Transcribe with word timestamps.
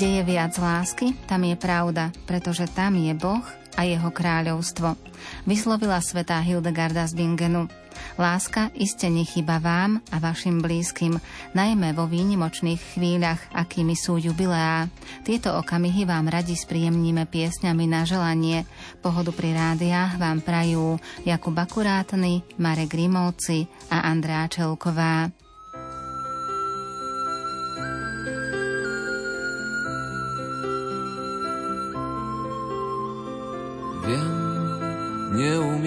Kde 0.00 0.16
je 0.16 0.32
viac 0.32 0.56
lásky, 0.56 1.12
tam 1.28 1.44
je 1.44 1.52
pravda, 1.60 2.08
pretože 2.24 2.64
tam 2.72 2.96
je 2.96 3.12
Boh 3.12 3.44
a 3.76 3.84
jeho 3.84 4.08
kráľovstvo. 4.08 4.96
Vyslovila 5.44 6.00
svetá 6.00 6.40
Hildegarda 6.40 7.04
z 7.04 7.20
Bingenu. 7.20 7.68
Láska 8.16 8.72
iste 8.72 9.12
nechyba 9.12 9.60
vám 9.60 10.00
a 10.08 10.16
vašim 10.16 10.64
blízkym, 10.64 11.20
najmä 11.52 11.92
vo 11.92 12.08
výnimočných 12.08 12.96
chvíľach, 12.96 13.44
akými 13.52 13.92
sú 13.92 14.16
jubileá. 14.16 14.88
Tieto 15.20 15.52
okamihy 15.60 16.08
vám 16.08 16.32
radi 16.32 16.56
spríjemníme 16.56 17.28
piesňami 17.28 17.84
na 17.84 18.08
želanie. 18.08 18.64
Pohodu 19.04 19.36
pri 19.36 19.52
rádiách 19.52 20.16
vám 20.16 20.40
prajú 20.40 20.96
Jakub 21.28 21.52
Akurátny, 21.52 22.40
Marek 22.56 22.96
Grimovci 22.96 23.68
a 23.92 24.08
Andrá 24.08 24.48
Čelková. 24.48 25.28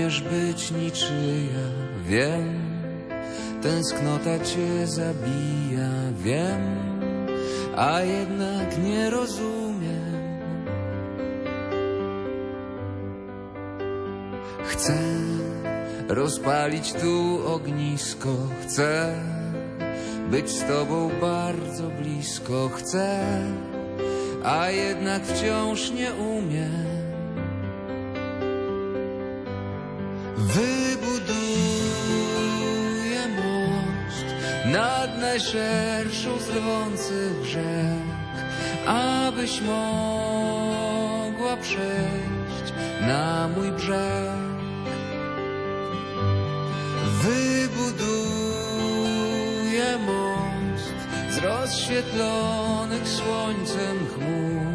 Umiesz 0.03 0.21
być 0.21 0.71
niczyja, 0.71 1.65
wiem, 2.05 2.59
tęsknota 3.61 4.39
cię 4.39 4.87
zabija, 4.87 5.89
wiem, 6.23 6.61
a 7.75 8.01
jednak 8.01 8.83
nie 8.83 9.09
rozumiem. 9.09 10.13
Chcę 14.63 14.97
rozpalić 16.07 16.93
tu 16.93 17.41
ognisko, 17.47 18.35
chcę 18.63 19.15
być 20.29 20.49
z 20.49 20.63
tobą 20.63 21.09
bardzo 21.21 21.83
blisko, 21.83 22.69
chcę, 22.75 23.19
a 24.43 24.69
jednak 24.69 25.23
wciąż 25.25 25.91
nie 25.91 26.13
umiem. 26.13 26.92
Wybuduję 30.43 31.27
most 33.27 34.25
nad 34.65 35.17
najszerszą 35.17 36.39
z 36.39 36.49
rwących 36.49 37.45
rzek, 37.45 38.03
abyś 38.87 39.61
mogła 39.61 41.57
przejść 41.57 42.73
na 43.01 43.47
mój 43.47 43.71
brzeg. 43.71 44.33
Wybuduję 47.23 48.37
most 49.97 50.93
z 51.29 51.37
rozświetlonych 51.37 53.07
słońcem 53.07 54.07
chmur, 54.13 54.65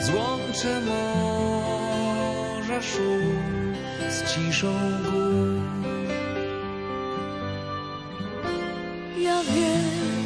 złączę 0.00 0.80
morza 0.80 2.82
szum 2.82 3.65
z 4.10 4.34
ciszą 4.34 4.72
gór. 5.04 5.48
Ja 9.18 9.42
wiem, 9.42 10.24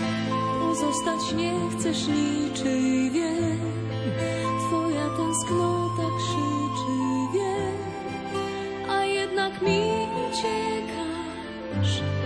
pozostać 0.60 1.34
nie 1.36 1.52
chcesz 1.70 2.06
niczyj, 2.06 3.10
wiem, 3.10 3.60
twoja 4.68 5.06
tęsknota 5.16 6.02
krzyczy, 6.18 6.98
wiem, 7.34 7.76
a 8.90 9.04
jednak 9.04 9.62
mi 9.62 9.80
uciekasz. 10.30 12.19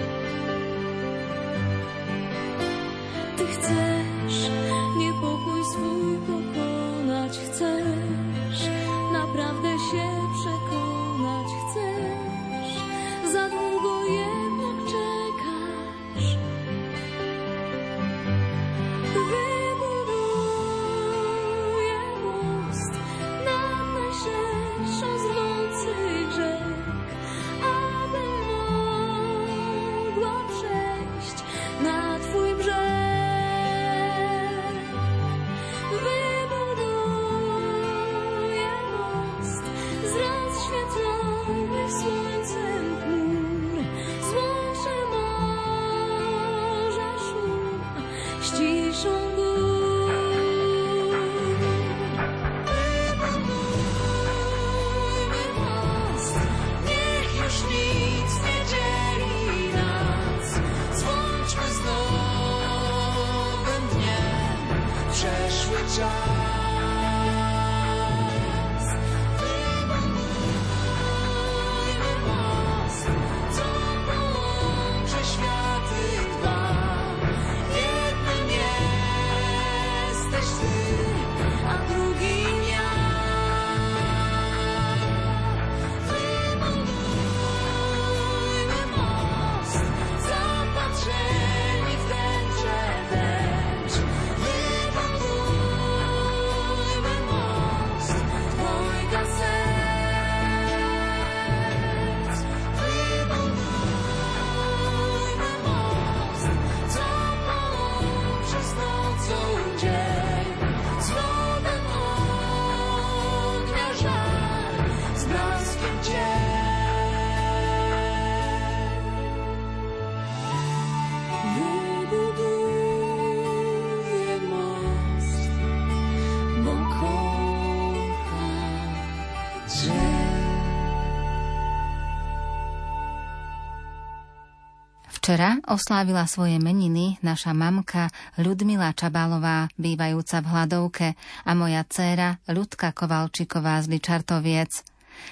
Oslávila 135.69 136.29
svoje 136.29 136.61
meniny 136.63 137.17
naša 137.21 137.53
mamka 137.57 138.13
Ľudmila 138.41 138.93
Čabalová, 138.93 139.69
bývajúca 139.77 140.41
v 140.45 140.47
Hladovke, 140.51 141.09
a 141.45 141.51
moja 141.53 141.83
dcéra 141.85 142.41
Ľudka 142.49 142.93
Kovalčiková 142.93 143.81
z 143.85 143.97
Ličartoviec. 143.97 144.73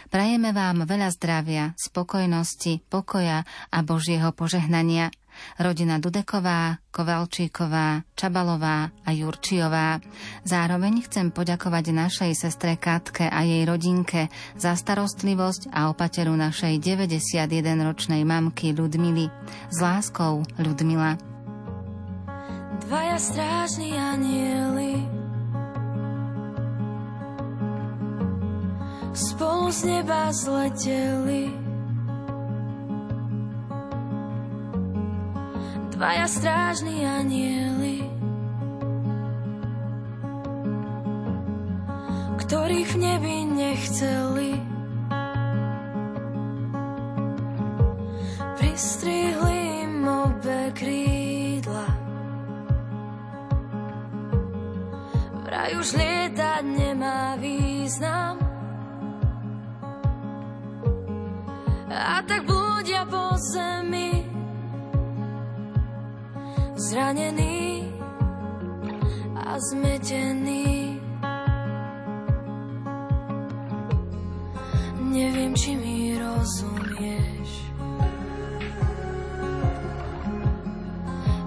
Prajeme 0.08 0.54
vám 0.54 0.86
veľa 0.86 1.08
zdravia, 1.14 1.64
spokojnosti, 1.74 2.86
pokoja 2.86 3.42
a 3.70 3.78
Božieho 3.82 4.30
požehnania. 4.32 5.10
Rodina 5.58 5.96
Dudeková, 6.02 6.80
Kovalčíková, 6.90 8.02
Čabalová 8.12 8.90
a 9.04 9.10
Jurčiová. 9.14 10.02
Zároveň 10.44 11.06
chcem 11.06 11.30
poďakovať 11.30 11.84
našej 11.94 12.32
sestre 12.36 12.76
Katke 12.76 13.30
a 13.30 13.40
jej 13.46 13.62
rodinke 13.64 14.28
za 14.58 14.74
starostlivosť 14.76 15.72
a 15.72 15.88
opateru 15.88 16.34
našej 16.34 16.80
91-ročnej 16.82 18.22
mamky 18.26 18.76
Ľudmily. 18.76 19.30
S 19.70 19.76
láskou 19.80 20.44
Ľudmila. 20.58 21.16
Dvaja 22.82 23.16
strážni 23.16 23.94
anieli 23.94 25.22
spolu 29.12 29.68
z 29.72 29.80
neba 29.84 30.32
zleteli. 30.32 31.61
Dvaja 35.92 36.26
strážni 36.26 37.04
anieli 37.04 38.22
ktorých 42.52 42.90
v 42.92 42.96
nebi 43.00 43.36
nechceli. 43.48 44.52
Pristrihli 48.60 49.88
im 49.88 50.04
obe 50.04 50.68
krídla. 50.76 51.88
Vraj 55.48 55.80
už 55.80 55.96
lietať 55.96 56.62
nemá 56.76 57.40
význam. 57.40 58.36
A 61.88 62.20
tak 62.28 62.44
blúdia 62.44 63.08
po 63.08 63.32
zemi 63.40 64.21
zranený 66.92 67.88
a 69.32 69.56
zmetený. 69.56 71.00
Neviem, 75.00 75.56
či 75.56 75.72
mi 75.72 76.12
rozumieš. 76.20 77.48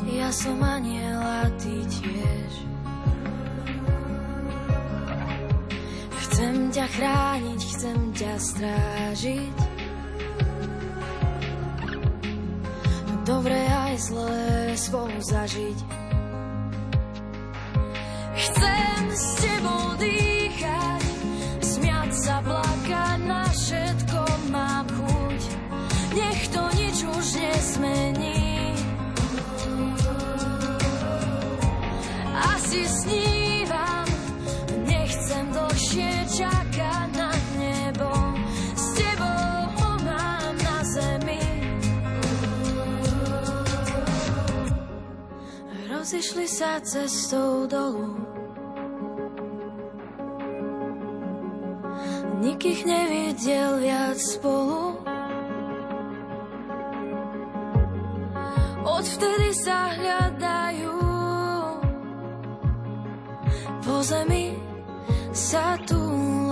Ja 0.09 0.33
som 0.33 0.57
aniel 0.65 1.21
a 1.21 1.45
ty 1.61 1.77
tiež. 1.93 2.53
Chcem 6.25 6.73
ťa 6.73 6.85
chrániť, 6.89 7.61
chcem 7.61 7.99
ťa 8.17 8.33
strážiť. 8.41 9.74
Dobre 13.25 13.57
aj 13.57 14.13
zlé 14.13 14.77
spolu 14.77 15.17
zažiť. 15.17 15.77
Chcem 18.37 19.03
s 19.09 19.25
tebou 19.41 19.97
dýchať, 19.97 21.04
Rozišli 46.05 46.45
sa 46.45 46.77
cestou 46.85 47.65
dolu. 47.65 48.13
Nik 52.45 52.61
nevidel 52.85 53.81
viac 53.81 54.13
spolu. 54.13 55.01
Odvtedy 58.85 59.49
sa 59.57 59.97
hľadajú 59.97 60.93
po 63.81 63.97
zemi 64.05 64.61
sa 65.33 65.73
túlajú. 65.89 66.44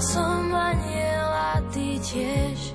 Som 0.00 0.48
aniel 0.48 1.28
a 1.28 1.60
ty 1.68 2.00
tiež. 2.00 2.72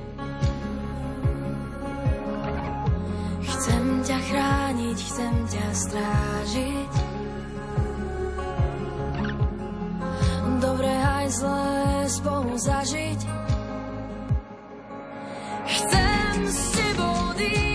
Chcem 3.41 3.85
ťa 4.05 4.19
chrániť, 4.29 4.97
chcem 5.01 5.35
ťa 5.49 5.67
strážiť. 5.73 6.93
Dobre 10.61 10.93
aj 10.93 11.25
zlé 11.33 12.05
spolu 12.13 12.53
zažiť. 12.61 13.21
Chcem 15.65 16.35
s 16.45 16.61
tebou 16.77 17.33
dýchať, 17.33 17.74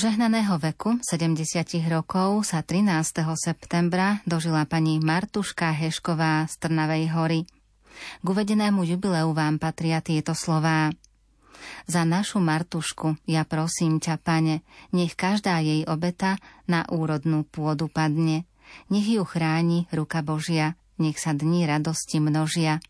Požehnaného 0.00 0.56
veku 0.56 0.96
70 0.96 1.44
rokov 1.92 2.48
sa 2.48 2.64
13. 2.64 3.20
septembra 3.36 4.24
dožila 4.24 4.64
pani 4.64 4.96
Martuška 4.96 5.76
Hešková 5.76 6.48
z 6.48 6.56
Trnavej 6.56 7.12
hory. 7.12 7.40
K 8.24 8.24
uvedenému 8.24 8.80
jubileu 8.88 9.28
vám 9.36 9.60
patria 9.60 10.00
tieto 10.00 10.32
slová. 10.32 10.88
Za 11.84 12.08
našu 12.08 12.40
Martušku 12.40 13.20
ja 13.28 13.44
prosím 13.44 14.00
ťa, 14.00 14.16
pane, 14.24 14.64
nech 14.96 15.12
každá 15.20 15.60
jej 15.60 15.84
obeta 15.84 16.40
na 16.64 16.88
úrodnú 16.88 17.44
pôdu 17.44 17.92
padne. 17.92 18.48
Nech 18.88 19.04
ju 19.04 19.20
chráni 19.28 19.84
ruka 19.92 20.24
Božia, 20.24 20.80
nech 20.96 21.20
sa 21.20 21.36
dní 21.36 21.68
radosti 21.68 22.24
množia. 22.24 22.80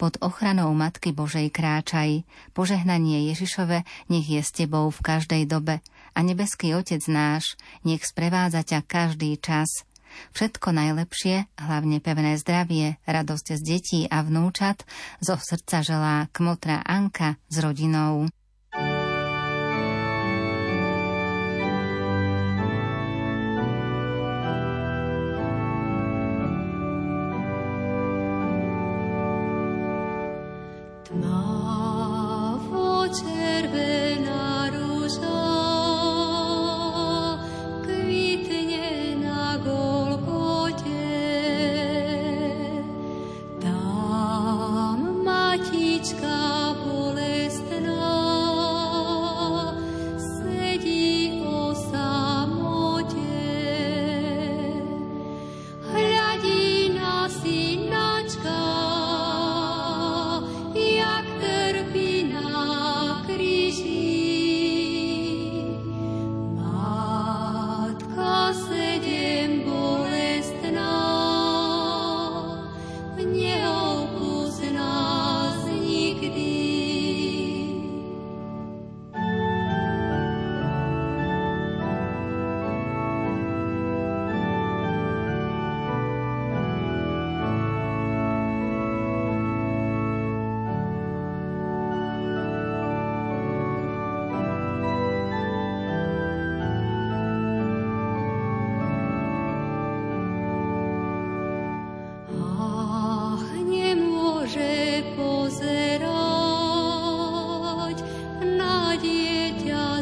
Pod 0.00 0.16
ochranou 0.24 0.72
Matky 0.72 1.12
Božej 1.12 1.52
kráčaj. 1.52 2.24
Požehnanie 2.56 3.28
Ježišove 3.34 3.84
nech 4.08 4.26
je 4.32 4.40
s 4.40 4.48
tebou 4.54 4.88
v 4.88 5.00
každej 5.04 5.44
dobe. 5.44 5.84
A 6.14 6.22
nebeský 6.22 6.78
Otec 6.78 7.02
náš, 7.10 7.58
nech 7.82 8.06
sprevádza 8.06 8.62
ťa 8.62 8.86
každý 8.86 9.34
čas. 9.42 9.82
Všetko 10.30 10.70
najlepšie, 10.70 11.50
hlavne 11.58 11.98
pevné 11.98 12.38
zdravie, 12.38 13.02
radosť 13.02 13.58
z 13.58 13.62
detí 13.66 14.00
a 14.06 14.22
vnúčat, 14.22 14.86
zo 15.18 15.34
srdca 15.34 15.82
želá 15.82 16.16
kmotra 16.30 16.86
Anka 16.86 17.34
s 17.50 17.58
rodinou. 17.58 18.30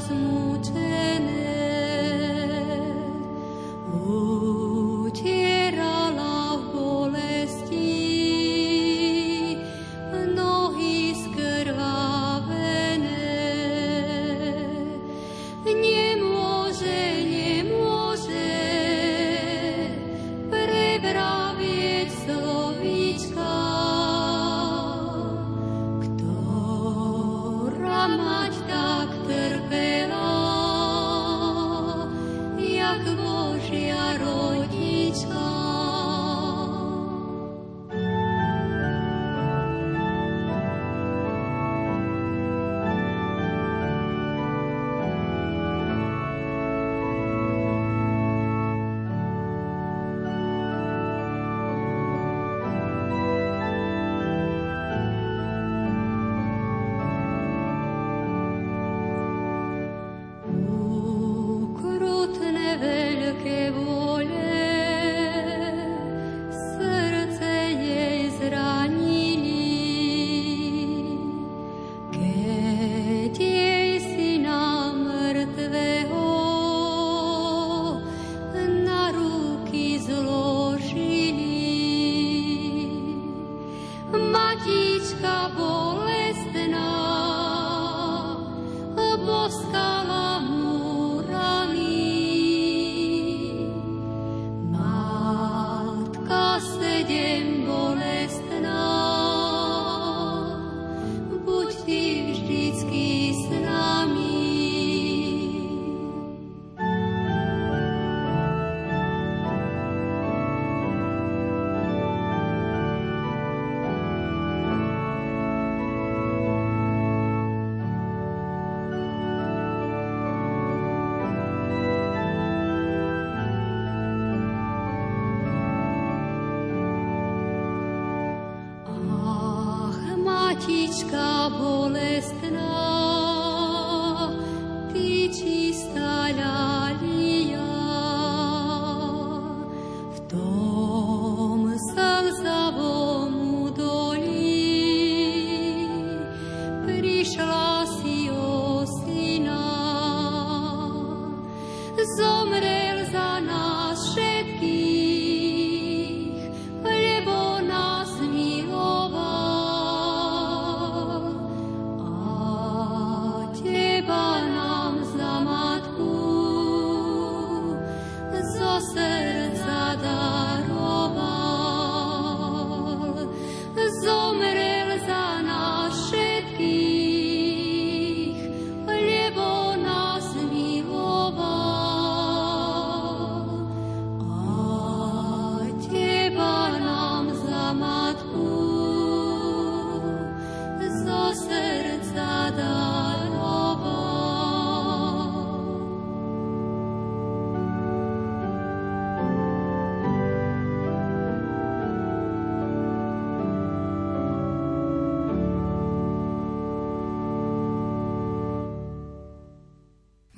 rozmúčená. 0.03 0.92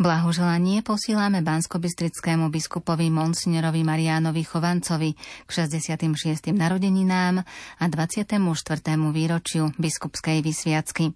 Blahoželanie 0.05 0.85
posílame 0.85 1.41
banskobistrickému 1.41 2.53
biskupovi 2.53 3.09
Monsignorovi 3.09 3.89
Mariánovi 3.89 4.45
Chovancovi 4.45 5.17
k 5.17 5.49
66. 5.49 6.53
narodeninám 6.53 7.41
a 7.81 7.85
24. 7.89 8.37
výročiu 9.09 9.73
biskupskej 9.81 10.45
vysviacky. 10.45 11.09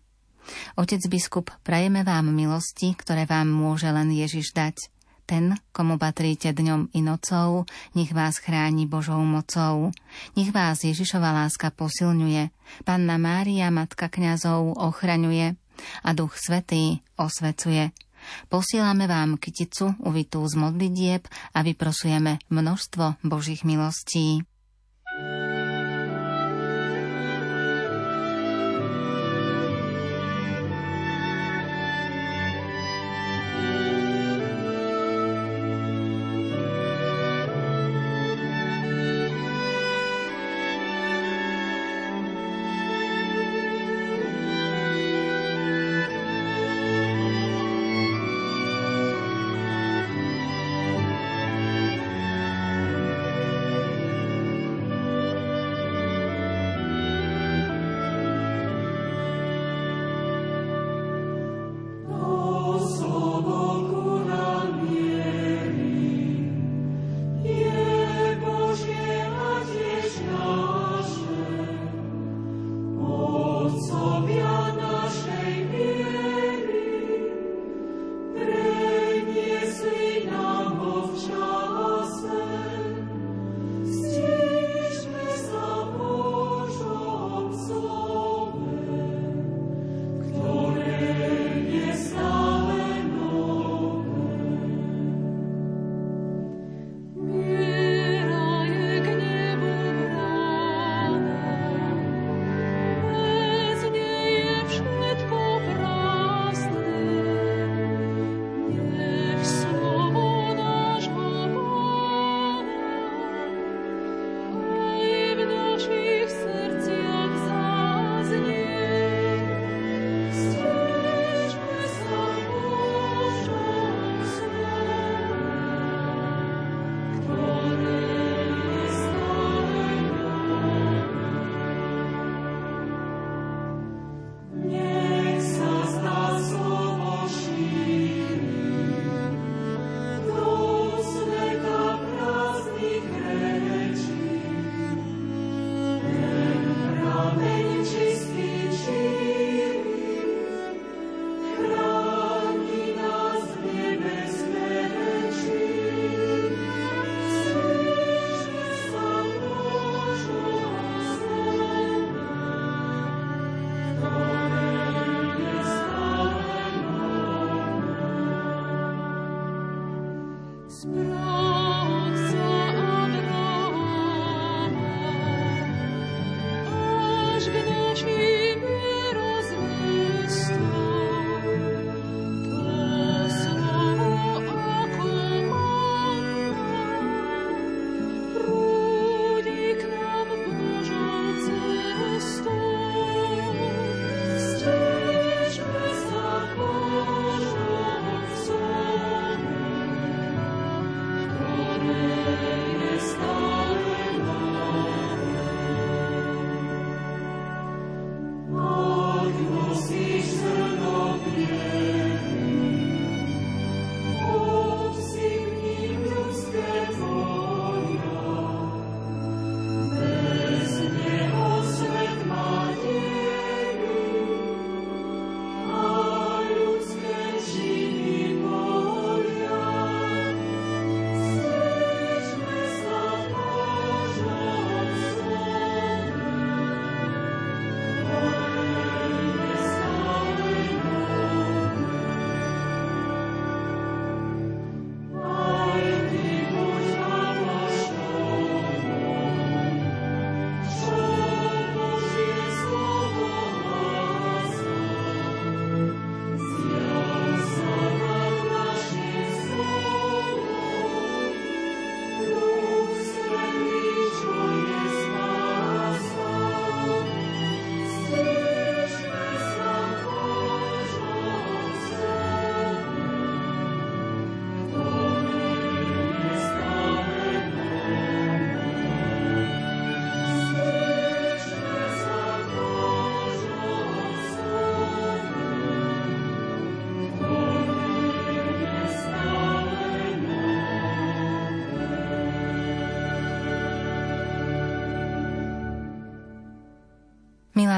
Otec 0.81 1.05
biskup, 1.05 1.53
prajeme 1.61 2.01
vám 2.01 2.33
milosti, 2.33 2.97
ktoré 2.97 3.29
vám 3.29 3.53
môže 3.53 3.93
len 3.93 4.09
Ježiš 4.09 4.57
dať. 4.57 4.89
Ten, 5.29 5.61
komu 5.77 6.01
patríte 6.01 6.57
dňom 6.57 6.89
i 6.97 7.05
nocou, 7.05 7.69
nech 7.93 8.17
vás 8.17 8.41
chráni 8.41 8.89
Božou 8.89 9.21
mocou. 9.21 9.93
Nech 10.33 10.49
vás 10.49 10.81
Ježišova 10.81 11.37
láska 11.45 11.77
posilňuje. 11.77 12.49
Panna 12.89 13.21
Mária, 13.21 13.69
Matka 13.69 14.09
kňazov, 14.09 14.81
ochraňuje 14.81 15.61
a 16.09 16.09
Duch 16.17 16.41
Svetý 16.41 17.05
osvecuje. 17.21 17.93
Posielame 18.49 19.11
vám 19.11 19.37
kyticu 19.37 19.97
uvitú 20.05 20.45
z 20.47 20.55
modlitieb 20.57 21.23
a 21.55 21.59
vyprosujeme 21.61 22.39
množstvo 22.49 23.21
Božích 23.25 23.67
milostí. 23.67 24.47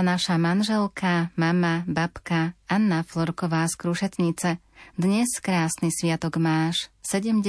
Naša 0.02 0.40
manželka, 0.40 1.28
mama, 1.36 1.84
babka 1.84 2.56
Anna 2.68 3.04
Florková 3.04 3.68
z 3.68 3.74
Krušetnice. 3.76 4.56
Dnes 4.96 5.28
krásny 5.44 5.92
sviatok 5.92 6.40
máš, 6.40 6.88
70 7.04 7.44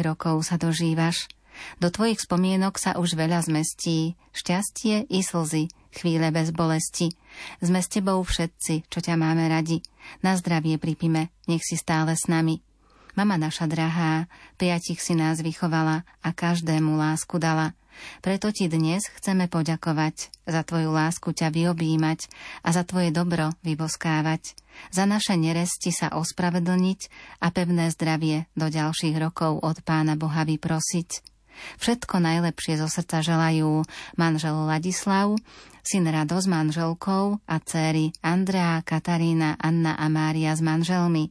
rokov 0.00 0.48
sa 0.48 0.56
dožívaš. 0.56 1.28
Do 1.76 1.92
tvojich 1.92 2.24
spomienok 2.24 2.80
sa 2.80 2.96
už 2.96 3.16
veľa 3.16 3.44
zmestí, 3.44 4.16
šťastie 4.32 5.12
i 5.12 5.20
slzy, 5.20 5.68
chvíle 5.92 6.32
bez 6.32 6.56
bolesti. 6.56 7.12
Sme 7.60 7.84
s 7.84 7.92
tebou 7.92 8.24
všetci, 8.24 8.88
čo 8.88 8.98
ťa 9.04 9.20
máme 9.20 9.48
radi. 9.52 9.84
Na 10.24 10.36
zdravie 10.40 10.80
pripime, 10.80 11.28
nech 11.48 11.64
si 11.64 11.76
stále 11.76 12.16
s 12.16 12.28
nami. 12.32 12.64
Mama 13.12 13.36
naša 13.36 13.68
drahá, 13.68 14.30
piatich 14.56 15.02
si 15.02 15.12
nás 15.18 15.44
vychovala 15.44 16.08
a 16.24 16.28
každému 16.32 16.96
lásku 16.96 17.36
dala. 17.36 17.76
Preto 18.20 18.52
ti 18.52 18.66
dnes 18.66 19.06
chceme 19.06 19.48
poďakovať, 19.48 20.32
za 20.44 20.60
tvoju 20.62 20.90
lásku 20.92 21.30
ťa 21.32 21.54
vyobímať 21.54 22.28
a 22.64 22.68
za 22.74 22.82
tvoje 22.84 23.14
dobro 23.14 23.54
vyboskávať, 23.64 24.56
za 24.90 25.04
naše 25.04 25.36
neresti 25.36 25.92
sa 25.92 26.12
ospravedlniť 26.14 27.00
a 27.44 27.52
pevné 27.52 27.92
zdravie 27.92 28.48
do 28.56 28.66
ďalších 28.68 29.16
rokov 29.20 29.60
od 29.60 29.80
Pána 29.84 30.16
Boha 30.16 30.44
vyprosiť. 30.44 31.30
Všetko 31.76 32.24
najlepšie 32.24 32.80
zo 32.80 32.88
srdca 32.88 33.20
želajú 33.20 33.84
manžel 34.16 34.56
Ladislav, 34.64 35.36
syn 35.84 36.08
Rado 36.08 36.40
s 36.40 36.48
manželkou 36.48 37.40
a 37.44 37.56
céry 37.60 38.16
Andrea, 38.24 38.80
Katarína, 38.80 39.60
Anna 39.60 39.96
a 39.96 40.06
Mária 40.08 40.56
s 40.56 40.64
manželmi. 40.64 41.28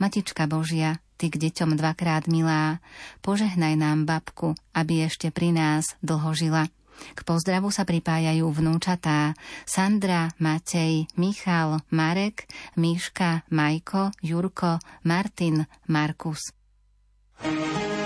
Matička 0.00 0.48
Božia, 0.48 0.96
ty 1.16 1.32
k 1.32 1.40
deťom 1.40 1.76
dvakrát 1.76 2.28
milá, 2.28 2.78
požehnaj 3.24 3.74
nám 3.76 4.04
babku, 4.04 4.56
aby 4.76 5.08
ešte 5.08 5.32
pri 5.32 5.52
nás 5.52 5.96
dlho 6.04 6.32
žila. 6.36 6.64
K 6.96 7.20
pozdravu 7.28 7.68
sa 7.68 7.84
pripájajú 7.84 8.48
vnúčatá 8.48 9.36
Sandra, 9.68 10.32
Matej, 10.40 11.04
Michal, 11.20 11.84
Marek, 11.92 12.48
Míška, 12.76 13.44
Majko, 13.52 14.16
Jurko, 14.24 14.80
Martin, 15.04 15.68
Markus. 15.88 16.56
thank 17.36 18.00
you 18.00 18.05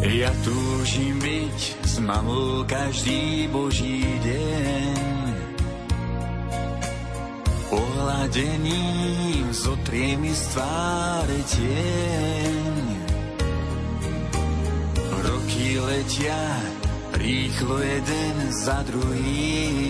Ja 0.00 0.32
túžim 0.40 1.20
byť 1.20 1.60
s 1.84 2.00
mamou 2.00 2.64
každý 2.64 3.44
boží 3.52 4.00
deň. 4.24 5.36
Pohladením 7.68 9.52
zotrie 9.52 10.16
mi 10.16 10.32
z 10.32 10.56
tváre 10.56 11.40
tieň. 11.52 12.72
Roky 15.20 15.76
letia 15.84 16.48
rýchlo 17.20 17.76
jeden 17.84 18.36
za 18.56 18.80
druhým. 18.88 19.84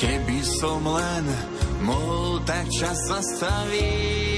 Keby 0.00 0.38
som 0.64 0.80
len 0.80 1.28
mohol 1.84 2.40
tak 2.48 2.64
čas 2.72 2.96
zastaviť, 3.04 4.37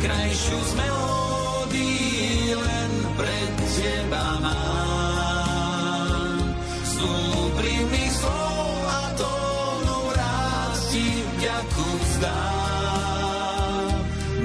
najkrajšiu 0.00 0.58
z 0.64 0.72
melódií 0.80 2.56
len 2.56 2.92
pre 3.20 3.40
teba 3.76 4.40
mám. 4.40 6.40
Z 6.88 7.04
úprimných 7.04 8.14
slov 8.16 8.80
a 8.88 9.12
tónu 9.12 10.08
rád 10.16 10.72
ti 10.88 11.04
vďaku 11.20 11.88
vzdám. 12.00 13.92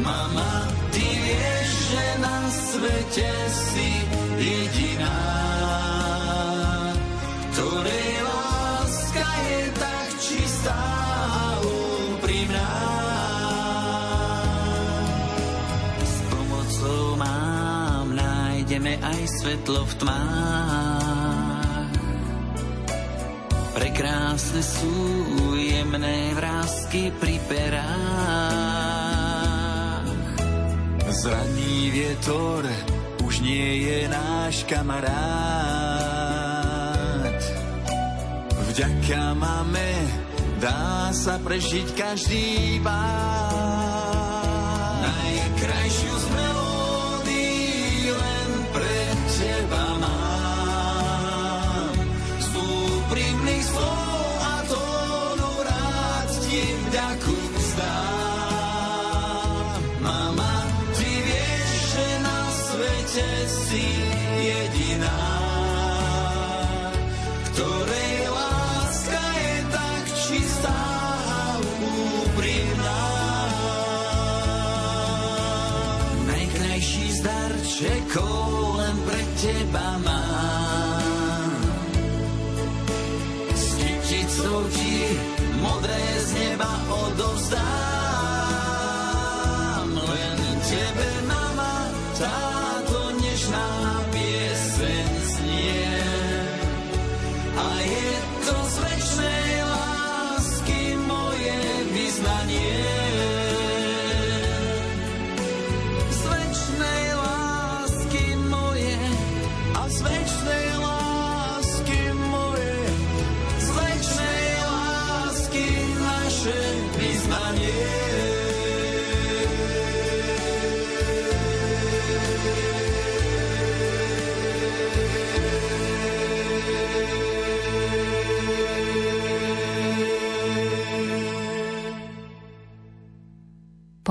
Mama, 0.03 0.67
ty 0.91 1.07
vieš, 1.23 1.69
že 1.87 2.03
na 2.19 2.51
svete 2.51 3.31
svetlo 19.55 19.87
v 19.87 19.93
tmách. 20.03 21.95
Prekrásne 23.71 24.59
sú 24.59 24.91
jemné 25.55 26.35
vrázky 26.35 27.15
pri 27.15 27.39
perách. 27.47 27.87
Zradný 31.07 31.87
vietor 31.87 32.67
už 33.23 33.39
nie 33.39 33.87
je 33.87 34.11
náš 34.11 34.67
kamarát. 34.67 35.15
Vďaka 38.75 39.39
máme 39.39 39.87
dá 40.59 41.15
sa 41.15 41.39
prežiť 41.39 41.95
každý 41.95 42.83
bát. 42.83 43.64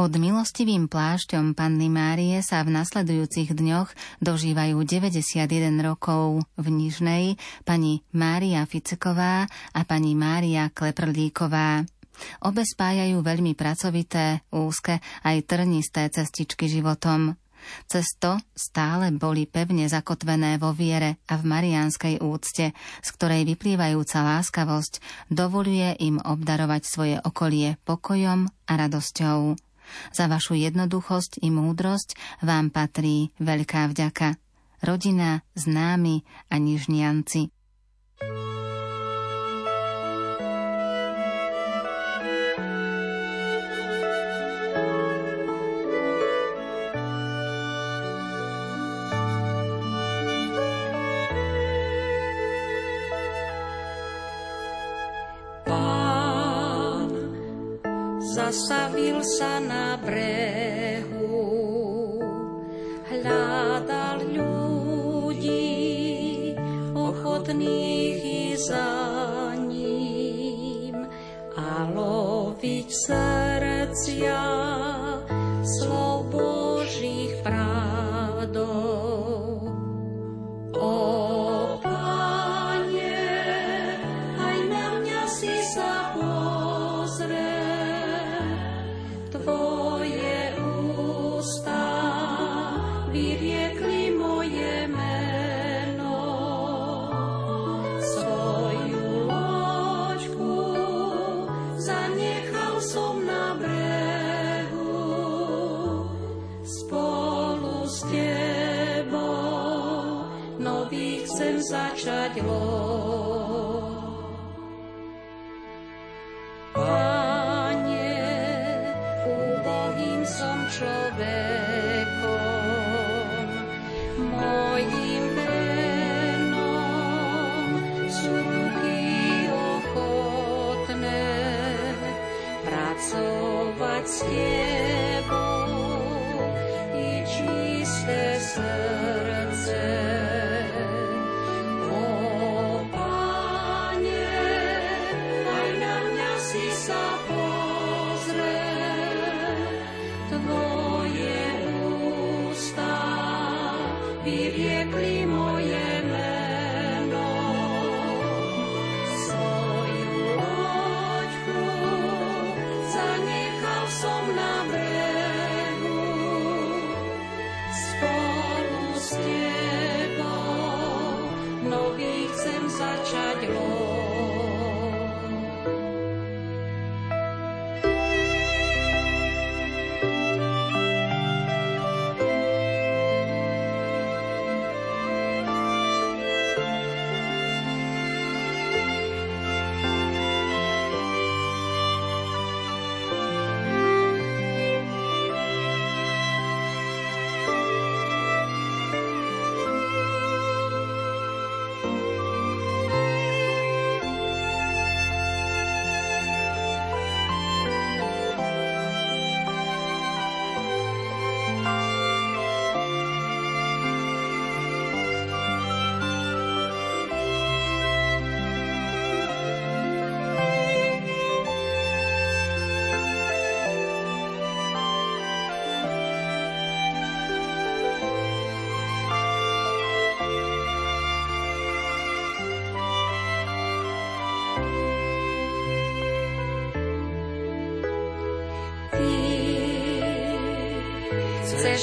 Pod 0.05 0.21
milostivým 0.21 0.85
plášťom 0.85 1.57
Panny 1.57 1.89
Márie 1.89 2.45
sa 2.45 2.61
v 2.61 2.77
nasledujúcich 2.77 3.57
dňoch 3.57 4.21
dožívajú 4.21 4.77
91 4.85 5.49
rokov 5.81 6.45
v 6.61 6.67
Nižnej 6.69 7.41
pani 7.65 8.05
Mária 8.13 8.69
Ficeková 8.69 9.49
a 9.49 9.81
pani 9.89 10.13
Mária 10.13 10.69
Kleprlíková. 10.69 11.89
Obe 12.45 12.69
spájajú 12.69 13.25
veľmi 13.25 13.57
pracovité, 13.57 14.45
úzke 14.53 15.01
aj 15.25 15.49
trnisté 15.49 16.13
cestičky 16.13 16.69
životom. 16.69 17.41
Cez 17.89 18.05
to 18.21 18.37
stále 18.53 19.09
boli 19.09 19.49
pevne 19.49 19.89
zakotvené 19.89 20.61
vo 20.61 20.77
viere 20.77 21.17
a 21.33 21.41
v 21.41 21.49
mariánskej 21.49 22.21
úcte, 22.21 22.77
z 22.77 23.09
ktorej 23.09 23.49
vyplývajúca 23.57 24.21
láskavosť 24.21 25.01
dovoluje 25.33 25.97
im 26.05 26.21
obdarovať 26.21 26.83
svoje 26.85 27.17
okolie 27.25 27.81
pokojom 27.89 28.53
a 28.69 28.73
radosťou. 28.77 29.57
Za 30.13 30.27
vašu 30.27 30.59
jednoduchosť 30.59 31.43
i 31.45 31.49
múdrosť 31.49 32.41
vám 32.43 32.71
patrí 32.75 33.33
veľká 33.41 33.91
vďaka. 33.91 34.37
Rodina, 34.85 35.41
známi 35.57 36.27
a 36.53 36.61
nižnianci. 36.61 37.49
zastavil 38.21 38.74
sa 59.25 59.57
na 59.57 59.97
brehu, 59.97 61.33
hľadal 63.09 64.21
ľudí, 64.21 65.73
ochotných 66.93 68.21
i 68.21 68.53
za 68.61 68.93
ním 69.57 71.09
a 71.57 71.89
loviť 71.89 72.89
srdcia 72.93 74.74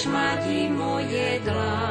i 0.06 0.70
moje 0.70 1.40
dlanie, 1.46 1.91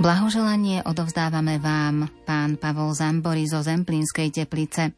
Blahoželanie 0.00 0.80
odovzdávame 0.88 1.60
vám, 1.60 2.08
pán 2.24 2.56
Pavol 2.56 2.96
Zambori 2.96 3.44
zo 3.44 3.60
Zemplínskej 3.60 4.32
teplice. 4.32 4.96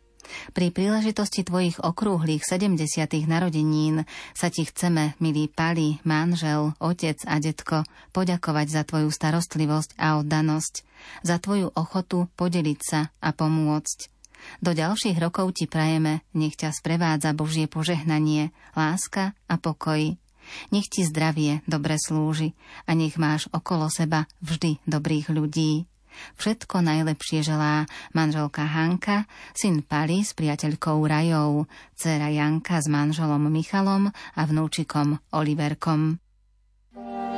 Pri 0.54 0.70
príležitosti 0.70 1.42
tvojich 1.42 1.82
okrúhlych 1.82 2.46
70. 2.46 2.78
narodenín 3.26 4.06
sa 4.30 4.46
ti 4.46 4.62
chceme, 4.62 5.18
milý 5.18 5.50
Pali, 5.50 5.98
manžel, 6.06 6.78
otec 6.78 7.18
a 7.26 7.42
detko, 7.42 7.82
poďakovať 8.14 8.66
za 8.70 8.82
tvoju 8.86 9.10
starostlivosť 9.10 9.98
a 9.98 10.22
oddanosť, 10.22 10.86
za 11.26 11.42
tvoju 11.42 11.74
ochotu 11.74 12.30
podeliť 12.38 12.78
sa 12.78 13.10
a 13.18 13.34
pomôcť. 13.34 14.06
Do 14.62 14.70
ďalších 14.70 15.18
rokov 15.18 15.58
ti 15.58 15.66
prajeme, 15.66 16.22
nech 16.30 16.54
ťa 16.54 16.70
sprevádza 16.70 17.34
Božie 17.34 17.66
požehnanie, 17.66 18.54
láska 18.78 19.34
a 19.50 19.58
pokoj. 19.58 20.21
Nech 20.70 20.88
ti 20.88 21.02
zdravie 21.07 21.64
dobre 21.64 21.96
slúži 21.98 22.52
a 22.87 22.94
nech 22.94 23.16
máš 23.16 23.48
okolo 23.50 23.88
seba 23.88 24.28
vždy 24.44 24.83
dobrých 24.85 25.33
ľudí. 25.33 25.87
Všetko 26.37 26.85
najlepšie 26.85 27.40
želá 27.40 27.88
manželka 28.12 28.68
Hanka, 28.68 29.24
syn 29.57 29.81
Pali 29.81 30.20
s 30.20 30.37
priateľkou 30.37 31.00
Rajou, 31.09 31.64
dcera 31.96 32.28
Janka 32.28 32.85
s 32.85 32.87
manželom 32.92 33.48
Michalom 33.48 34.12
a 34.12 34.40
vnúčikom 34.44 35.16
Oliverkom. 35.33 36.20
Mária 36.92 37.31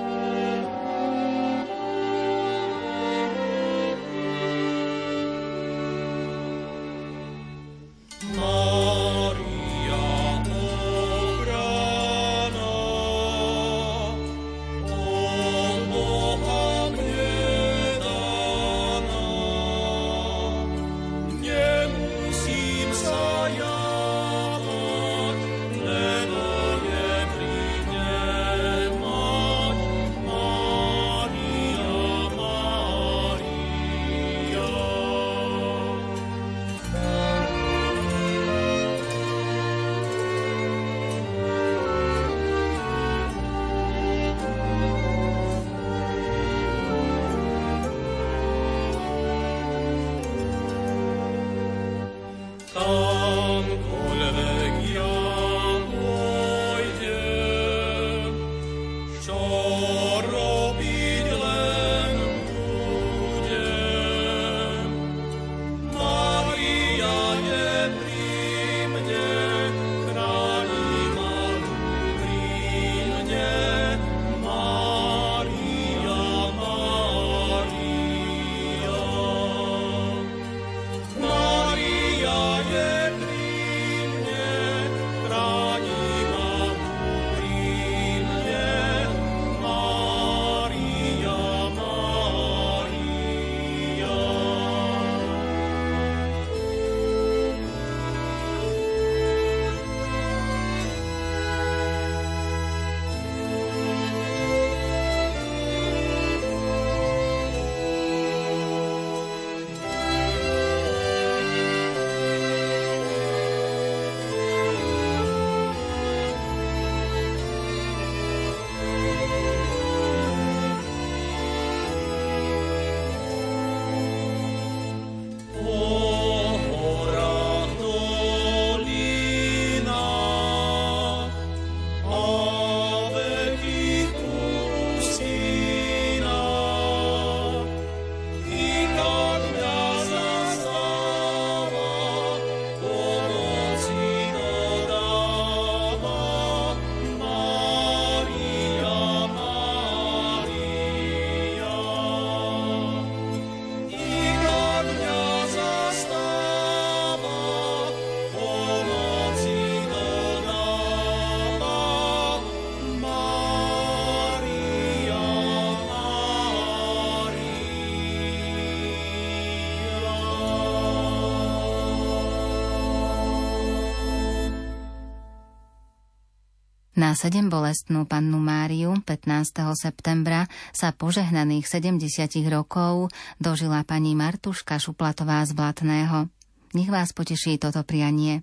Na 177.05 177.13
sedem 177.13 177.53
bolestnú 177.53 178.09
pannu 178.09 178.41
Máriu 178.41 178.97
15. 178.97 179.77
septembra 179.77 180.49
sa 180.73 180.89
požehnaných 180.89 181.69
70 181.69 182.01
rokov 182.49 183.13
dožila 183.37 183.85
pani 183.85 184.17
Martuška 184.17 184.81
Šuplatová 184.81 185.45
z 185.45 185.53
Blatného. 185.53 186.33
Nech 186.73 186.89
vás 186.89 187.13
poteší 187.13 187.61
toto 187.61 187.85
prianie. 187.85 188.41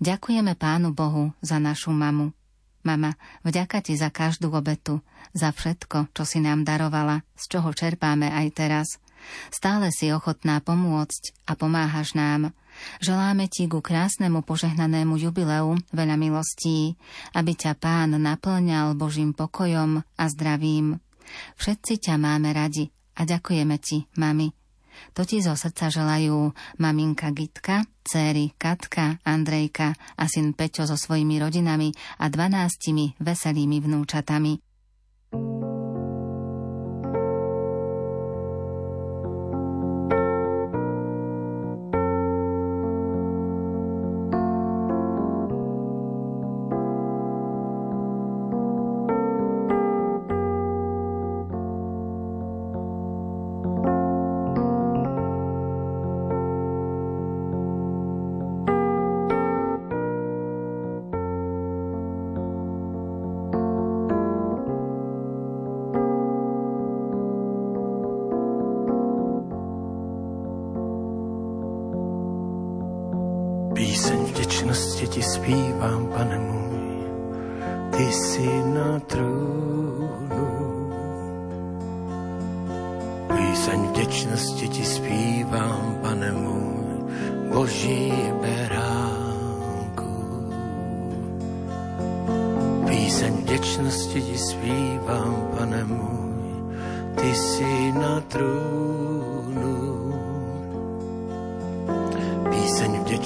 Ďakujeme 0.00 0.56
Pánu 0.56 0.96
Bohu 0.96 1.36
za 1.44 1.60
našu 1.60 1.92
mamu. 1.92 2.32
Mama, 2.80 3.12
vďaka 3.44 3.84
ti 3.84 3.92
za 3.92 4.08
každú 4.08 4.48
obetu, 4.56 5.04
za 5.36 5.52
všetko, 5.52 6.16
čo 6.16 6.24
si 6.24 6.40
nám 6.40 6.64
darovala, 6.64 7.28
z 7.36 7.44
čoho 7.44 7.76
čerpáme 7.76 8.32
aj 8.32 8.46
teraz. 8.56 8.88
Stále 9.52 9.92
si 9.92 10.08
ochotná 10.16 10.64
pomôcť 10.64 11.44
a 11.44 11.52
pomáhaš 11.52 12.16
nám. 12.16 12.56
Želáme 13.00 13.48
ti 13.48 13.68
ku 13.68 13.84
krásnemu 13.84 14.42
požehnanému 14.44 15.16
jubileu 15.20 15.76
veľa 15.92 16.16
milostí, 16.16 16.96
aby 17.32 17.52
ťa 17.56 17.76
pán 17.76 18.16
naplňal 18.16 18.96
Božím 18.96 19.36
pokojom 19.36 20.00
a 20.02 20.24
zdravím. 20.32 21.00
Všetci 21.58 22.06
ťa 22.06 22.14
máme 22.16 22.54
radi 22.54 22.88
a 23.18 23.26
ďakujeme 23.26 23.76
ti, 23.82 24.06
mami. 24.16 24.52
To 25.12 25.28
ti 25.28 25.44
zo 25.44 25.52
srdca 25.52 25.92
želajú 25.92 26.56
maminka 26.80 27.28
Gitka, 27.32 27.84
céry 28.00 28.56
Katka, 28.56 29.20
Andrejka 29.28 29.92
a 30.16 30.24
syn 30.24 30.56
Peťo 30.56 30.88
so 30.88 30.96
svojimi 30.96 31.36
rodinami 31.36 31.92
a 32.20 32.32
dvanáctimi 32.32 33.20
veselými 33.20 33.76
vnúčatami. 33.84 34.52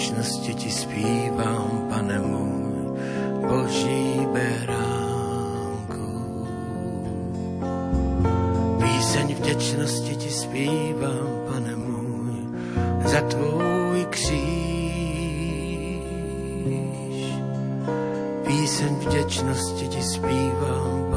věčnosti 0.01 0.55
ti 0.55 0.71
zpívám, 0.71 1.87
pane 1.89 2.19
můj, 2.19 2.99
boží 3.49 4.27
beránku. 4.33 6.09
Píseň 8.83 9.35
vděčnosti 9.35 10.17
ti 10.17 10.31
zpívám, 10.31 11.29
pane 11.53 11.77
můj, 11.77 12.33
za 13.05 13.21
tvůj 13.21 14.07
kříž. 14.11 14.41
Píseň 18.47 18.95
vděčnosti 18.95 19.89
ti 19.89 20.03
zpívám, 20.03 21.10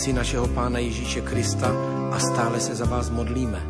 Otci 0.00 0.12
našeho 0.12 0.48
Pána 0.48 0.78
Ježíše 0.78 1.20
Krista 1.20 1.72
a 2.12 2.18
stále 2.18 2.60
se 2.60 2.74
za 2.74 2.84
vás 2.84 3.10
modlíme, 3.10 3.62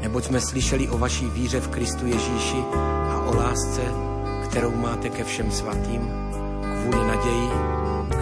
neboť 0.00 0.24
jsme 0.24 0.40
slyšeli 0.40 0.88
o 0.88 0.98
vaší 0.98 1.26
víře 1.30 1.60
v 1.60 1.68
Kristu 1.68 2.06
Ježíši 2.06 2.64
a 3.10 3.22
o 3.28 3.36
lásce, 3.36 3.82
kterou 4.48 4.70
máte 4.70 5.08
ke 5.08 5.24
všem 5.24 5.52
svatým, 5.52 6.10
kvůli 6.80 7.06
naději, 7.06 7.50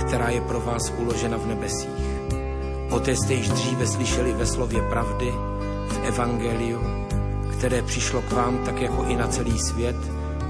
která 0.07 0.28
je 0.28 0.40
pro 0.40 0.61
vás 0.61 0.92
uložena 0.98 1.36
v 1.36 1.46
nebesích. 1.46 2.07
O 2.90 3.00
té 3.00 3.16
jste 3.16 3.34
již 3.34 3.48
dříve 3.48 3.86
slyšeli 3.86 4.32
ve 4.32 4.46
slově 4.46 4.82
pravdy, 4.82 5.34
v 5.88 6.00
Evangeliu, 6.04 6.80
které 7.59 7.82
přišlo 7.82 8.22
k 8.22 8.32
vám 8.32 8.59
tak 8.59 8.80
jako 8.80 9.04
i 9.04 9.16
na 9.16 9.26
celý 9.26 9.59
svět 9.59 9.96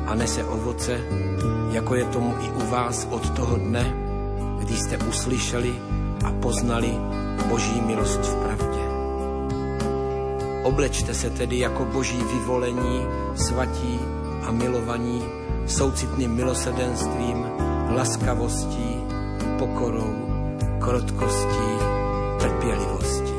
a 0.06 0.14
nese 0.14 0.44
ovoce, 0.44 1.00
jako 1.70 1.94
je 1.94 2.04
tomu 2.04 2.34
i 2.40 2.50
u 2.50 2.70
vás 2.70 3.08
od 3.10 3.30
toho 3.30 3.56
dne, 3.56 3.94
kdy 4.58 4.76
jste 4.76 4.98
uslyšeli 4.98 5.74
a 6.24 6.32
poznali 6.32 6.98
Boží 7.48 7.80
milost 7.80 8.20
v 8.20 8.34
pravdě. 8.34 8.80
Oblečte 10.62 11.14
se 11.14 11.30
tedy 11.30 11.58
jako 11.58 11.84
boží 11.84 12.18
vyvolení, 12.32 13.06
svatí 13.34 14.00
a 14.42 14.50
milovaní, 14.50 15.22
soucitným 15.66 16.30
milosedenstvím, 16.30 17.46
laskavostí, 17.90 18.95
pokorou, 19.76 20.16
krotkostí, 20.80 21.68
trpělivostí. 22.40 23.36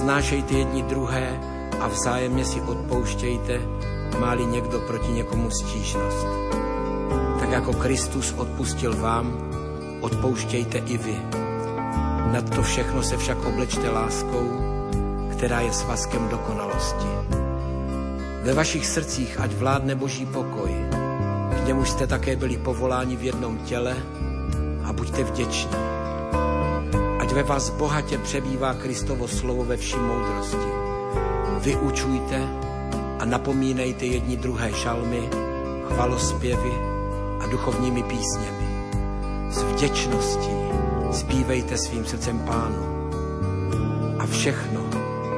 Snášejte 0.00 0.54
jedni 0.54 0.82
druhé 0.82 1.40
a 1.80 1.88
vzájemně 1.88 2.44
si 2.44 2.60
odpouštějte, 2.60 3.60
máli 4.20 4.46
někdo 4.46 4.78
proti 4.80 5.12
někomu 5.12 5.50
stížnost. 5.50 6.26
Tak 7.40 7.50
jako 7.50 7.72
Kristus 7.72 8.34
odpustil 8.36 8.96
vám, 8.96 9.50
odpouštějte 10.00 10.78
i 10.78 10.98
vy. 10.98 11.16
Nad 12.32 12.50
to 12.54 12.62
všechno 12.62 13.02
se 13.02 13.16
však 13.16 13.44
oblečte 13.44 13.90
láskou, 13.90 14.48
která 15.32 15.60
je 15.60 15.72
svazkem 15.72 16.28
dokonalosti. 16.28 17.08
Ve 18.42 18.54
vašich 18.54 18.86
srdcích 18.86 19.40
ať 19.40 19.52
vládne 19.52 19.94
boží 19.94 20.26
pokoj, 20.26 20.70
k 21.62 21.66
němu 21.66 21.84
jste 21.84 22.06
také 22.06 22.36
byli 22.36 22.56
povoláni 22.56 23.16
v 23.16 23.22
jednom 23.22 23.58
těle 23.58 23.96
buďte 25.08 25.24
vděční. 25.24 25.70
Ať 27.18 27.32
ve 27.32 27.42
vás 27.42 27.70
bohatě 27.70 28.18
přebývá 28.18 28.74
Kristovo 28.74 29.28
slovo 29.28 29.64
ve 29.64 29.76
vší 29.76 29.96
moudrosti. 29.96 30.68
Vyučujte 31.58 32.48
a 33.18 33.24
napomínejte 33.24 34.04
jedni 34.06 34.36
druhé 34.36 34.72
šalmy, 34.72 35.28
chvalospěvy 35.88 36.72
a 37.40 37.46
duchovními 37.46 38.02
písněmi. 38.02 38.68
S 39.50 39.62
vděčností 39.62 40.56
zpívejte 41.12 41.78
svým 41.78 42.04
srdcem 42.04 42.38
pánu. 42.38 43.10
A 44.18 44.26
všechno, 44.26 44.80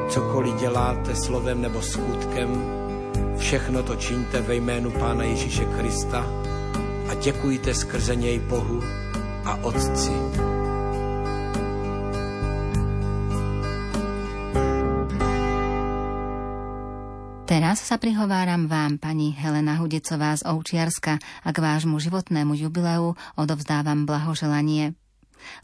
cokoliv 0.09 0.55
děláte 0.55 1.16
slovem 1.16 1.62
nebo 1.62 1.83
skutkem, 1.83 2.64
všechno 3.39 3.83
to 3.83 3.97
čiňte 3.97 4.43
ve 4.43 4.55
jménu 4.55 4.91
Pána 4.91 5.25
Ježíše 5.25 5.64
Krista 5.64 6.27
a 7.11 7.14
děkujte 7.14 7.75
skrze 7.75 8.16
něj 8.16 8.39
Bohu 8.39 8.83
a 9.51 9.59
Otci. 9.66 10.14
Teraz 17.51 17.82
sa 17.82 17.98
prihováram 17.98 18.70
vám, 18.70 19.03
pani 19.03 19.34
Helena 19.34 19.74
Hudecová 19.74 20.38
z 20.38 20.46
Ovčiarska 20.46 21.18
a 21.18 21.48
k 21.51 21.59
vášmu 21.59 21.98
životnému 21.98 22.55
jubileu 22.55 23.18
odovzdávam 23.34 24.07
blahoželanie. 24.07 24.94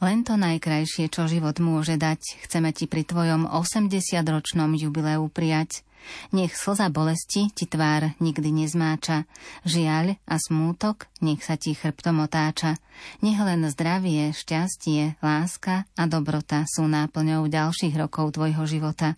Len 0.02 0.26
to 0.26 0.34
najkrajšie, 0.34 1.06
čo 1.06 1.30
život 1.30 1.62
môže 1.62 1.94
dať, 1.94 2.42
chceme 2.42 2.74
ti 2.74 2.90
pri 2.90 3.06
tvojom 3.06 3.46
80-ročnom 3.46 4.74
jubileu 4.74 5.30
prijať. 5.30 5.86
Nech 6.32 6.56
slza 6.56 6.88
bolesti 6.88 7.52
ti 7.52 7.68
tvár 7.68 8.16
nikdy 8.18 8.50
nezmáča, 8.50 9.28
žiaľ 9.68 10.18
a 10.26 10.36
smútok 10.40 11.06
nech 11.20 11.44
sa 11.44 11.60
ti 11.60 11.76
chrbtom 11.76 12.24
otáča. 12.24 12.80
Nech 13.20 13.36
len 13.36 13.68
zdravie, 13.68 14.32
šťastie, 14.32 15.20
láska 15.20 15.84
a 15.94 16.02
dobrota 16.08 16.64
sú 16.64 16.88
náplňou 16.88 17.44
ďalších 17.46 17.94
rokov 18.00 18.40
tvojho 18.40 18.64
života. 18.64 19.12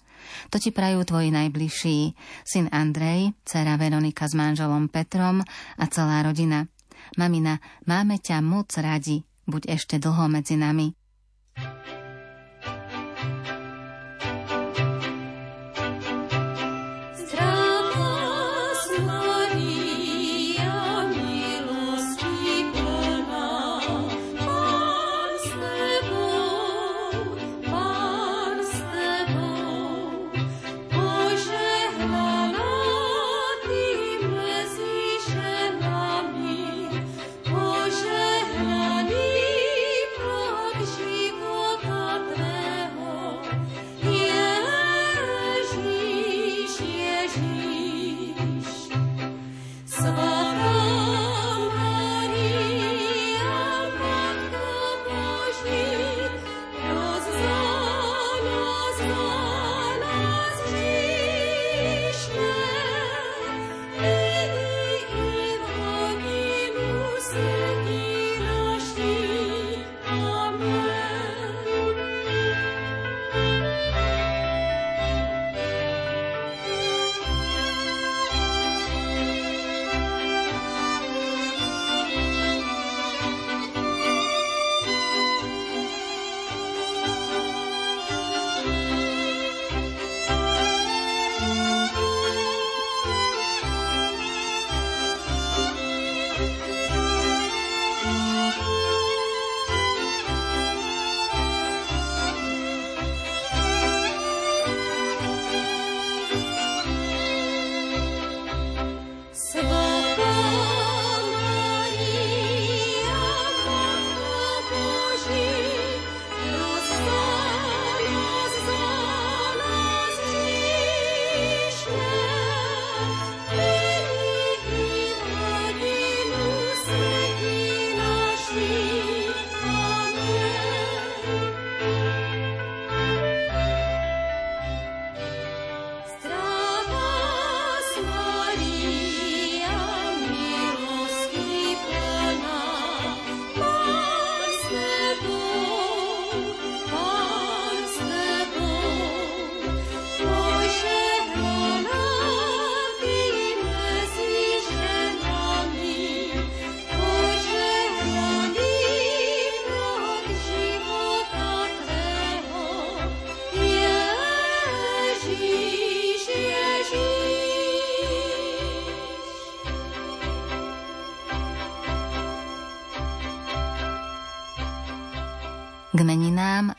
To 0.50 0.58
ti 0.58 0.74
prajú 0.74 1.06
tvoji 1.06 1.30
najbližší, 1.30 2.18
syn 2.42 2.66
Andrej, 2.74 3.32
dcera 3.46 3.78
Veronika 3.78 4.26
s 4.26 4.34
manželom 4.34 4.90
Petrom 4.90 5.46
a 5.78 5.84
celá 5.86 6.26
rodina. 6.26 6.66
Mamina, 7.14 7.62
máme 7.86 8.18
ťa 8.18 8.42
moc 8.42 8.74
radi, 8.74 9.22
buď 9.46 9.78
ešte 9.78 9.96
dlho 10.02 10.26
medzi 10.26 10.58
nami. 10.58 10.97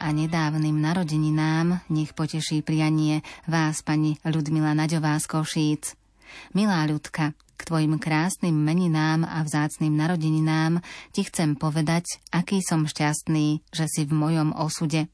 A 0.09 0.11
nedávnym 0.11 0.73
narodeninám 0.73 1.85
nech 1.93 2.17
poteší 2.17 2.65
prianie 2.65 3.21
vás, 3.45 3.85
pani 3.85 4.17
Ľudmila 4.25 4.73
Naďová 4.73 5.21
z 5.21 5.29
Košíc. 5.29 5.93
Milá 6.57 6.81
ľudka, 6.89 7.37
k 7.53 7.61
tvojim 7.61 8.01
krásnym 8.01 8.57
meninám 8.57 9.21
a 9.21 9.45
vzácným 9.45 9.93
narodeninám 9.93 10.81
ti 11.13 11.29
chcem 11.29 11.53
povedať, 11.53 12.25
aký 12.33 12.57
som 12.65 12.89
šťastný, 12.89 13.61
že 13.69 13.85
si 13.85 14.09
v 14.09 14.17
mojom 14.17 14.57
osude. 14.57 15.05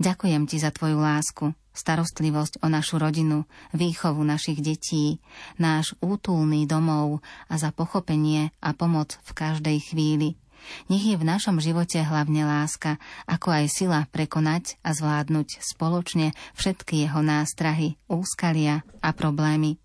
Ďakujem 0.00 0.48
ti 0.48 0.56
za 0.56 0.72
tvoju 0.72 0.96
lásku, 0.96 1.52
starostlivosť 1.76 2.64
o 2.64 2.72
našu 2.72 2.96
rodinu, 2.96 3.44
výchovu 3.76 4.24
našich 4.24 4.64
detí, 4.64 5.20
náš 5.60 5.92
útulný 6.00 6.64
domov 6.64 7.20
a 7.52 7.60
za 7.60 7.68
pochopenie 7.68 8.48
a 8.64 8.72
pomoc 8.72 9.20
v 9.28 9.30
každej 9.36 9.92
chvíli. 9.92 10.40
Nech 10.88 11.04
je 11.04 11.16
v 11.18 11.26
našom 11.26 11.58
živote 11.58 12.00
hlavne 12.02 12.46
láska, 12.46 12.98
ako 13.26 13.48
aj 13.50 13.64
sila 13.70 14.00
prekonať 14.10 14.78
a 14.86 14.94
zvládnuť 14.94 15.62
spoločne 15.62 16.34
všetky 16.54 17.06
jeho 17.06 17.20
nástrahy, 17.20 17.98
úskalia 18.06 18.86
a 19.02 19.10
problémy. 19.14 19.82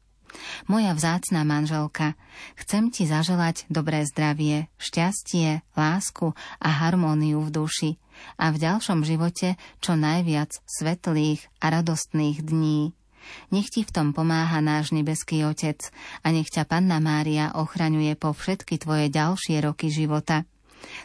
Moja 0.67 0.91
vzácná 0.91 1.47
manželka, 1.47 2.19
chcem 2.59 2.91
ti 2.91 3.07
zaželať 3.07 3.65
dobré 3.71 4.03
zdravie, 4.03 4.67
šťastie, 4.75 5.63
lásku 5.73 6.35
a 6.59 6.69
harmóniu 6.69 7.41
v 7.47 7.49
duši 7.49 7.91
a 8.35 8.51
v 8.51 8.59
ďalšom 8.59 9.07
živote 9.07 9.55
čo 9.79 9.95
najviac 9.95 10.61
svetlých 10.67 11.47
a 11.63 11.65
radostných 11.71 12.43
dní. 12.43 12.97
Nech 13.51 13.67
ti 13.67 13.83
v 13.83 13.91
tom 13.91 14.15
pomáha 14.15 14.63
náš 14.63 14.95
nebeský 14.95 15.43
Otec 15.43 15.91
a 16.23 16.31
nech 16.31 16.47
ťa 16.47 16.63
Panna 16.63 17.03
Mária 17.03 17.51
ochraňuje 17.55 18.15
po 18.15 18.31
všetky 18.31 18.79
tvoje 18.79 19.11
ďalšie 19.11 19.59
roky 19.63 19.91
života. 19.91 20.47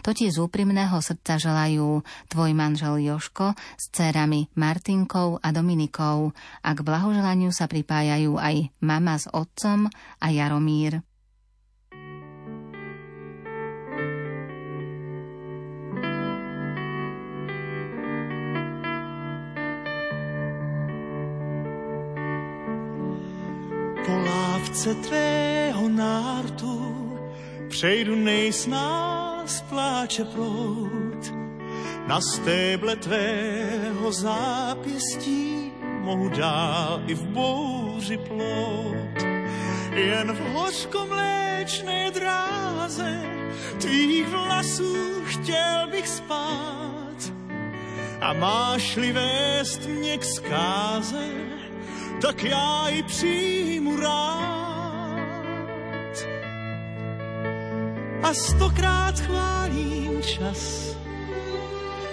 To 0.02 0.10
ti 0.10 0.28
z 0.30 0.36
úprimného 0.42 0.98
srdca 0.98 1.38
želajú 1.38 2.02
tvoj 2.28 2.50
manžel 2.56 2.98
Joško 3.02 3.54
s 3.78 3.84
dcerami 3.92 4.50
Martinkou 4.58 5.38
a 5.38 5.48
Dominikou 5.54 6.34
a 6.62 6.70
k 6.74 6.80
blahoželaniu 6.80 7.54
sa 7.54 7.70
pripájajú 7.70 8.38
aj 8.38 8.70
mama 8.82 9.16
s 9.18 9.30
otcom 9.30 9.86
a 10.18 10.26
Jaromír. 10.30 11.02
Po 24.02 24.14
lávce 24.18 24.98
tvého 24.98 25.86
nártu 25.86 27.01
přejdu 27.72 28.14
nejsnáš 28.14 29.32
nás 29.42 29.60
pláče 29.68 30.24
prout. 30.24 31.32
Na 32.06 32.20
stéble 32.20 32.96
tvého 32.96 34.12
zápěstí 34.12 35.72
mohu 36.00 36.28
dál 36.28 37.02
i 37.06 37.14
v 37.14 37.22
bouři 37.22 38.16
plout. 38.16 39.18
Jen 39.94 40.32
v 40.32 40.40
hořkomléčné 40.52 42.10
dráze 42.10 43.22
tvých 43.80 44.28
vlasů 44.28 45.24
chtěl 45.24 45.88
bych 45.90 46.08
spát. 46.08 47.32
A 48.20 48.32
máš-li 48.32 49.12
vést 49.12 49.86
mě 49.86 50.18
k 50.18 50.24
zkáze, 50.24 51.28
tak 52.22 52.42
já 52.42 52.88
ji 52.88 53.02
přijmu 53.02 53.96
rád. 54.00 54.61
A 58.22 58.34
stokrát 58.34 59.20
chválím 59.20 60.22
čas, 60.22 60.94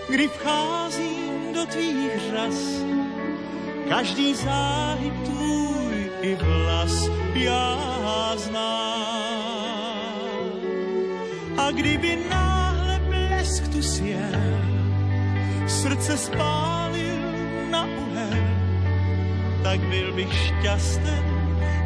kdy 0.10 0.28
vcházím 0.28 1.54
do 1.54 1.66
tvých 1.66 2.20
řas. 2.32 2.58
Každý 3.90 4.36
záhyb 4.36 5.14
tvůj 5.24 6.12
i 6.22 6.36
vlas 6.36 7.10
já 7.34 8.34
znám. 8.38 9.00
A 11.58 11.72
kdyby 11.72 12.20
náhle 12.30 13.00
blesk 13.08 13.68
tu 13.68 13.82
sjel, 13.82 14.62
srdce 15.68 16.18
spálil 16.18 17.22
na 17.70 17.86
uhel, 17.86 18.44
tak 19.64 19.80
byl 19.80 20.14
bych 20.14 20.34
šťasten, 20.34 21.26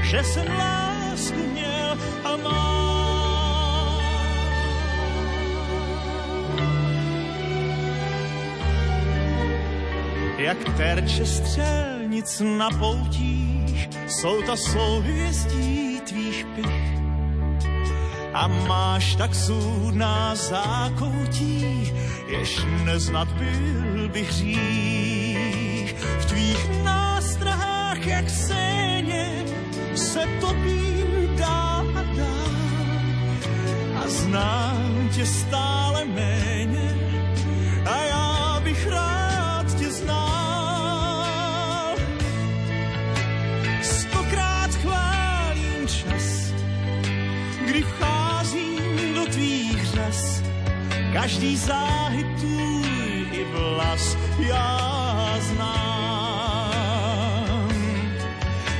že 0.02 0.24
jsem 0.24 0.48
lásku 0.58 1.40
měl 1.54 1.98
a 2.24 2.38
mám. 2.38 2.93
Jak 10.44 10.58
terče 10.78 11.26
střelnic 11.26 12.42
na 12.58 12.70
poutích, 12.70 13.90
jsou 14.08 14.42
to 14.42 14.58
souhvězdí 14.58 16.02
tvých 16.02 16.46
pich. 16.56 16.94
A 18.34 18.48
máš 18.48 19.16
tak 19.16 19.34
zůdná 19.34 20.36
zákoutí, 20.36 21.94
jež 22.28 22.66
neznat 22.84 23.28
byl 23.28 24.10
bych 24.10 24.30
hřích. 24.30 25.96
V 26.20 26.26
tvých 26.26 26.84
nástrahách, 26.84 28.06
jak 28.06 28.30
séně, 28.30 29.46
se 29.96 30.28
topím 30.42 31.36
dál 31.38 31.86
a 31.96 32.04
dál. 32.18 32.54
A 33.96 34.08
znám 34.08 35.10
tě 35.16 35.26
stále 35.26 36.06
méně, 36.06 36.33
každý 51.24 51.56
záhyb 51.58 52.28
tvůj 52.40 53.28
i 53.32 53.44
vlas 53.44 54.18
já 54.40 55.36
znám. 55.40 55.72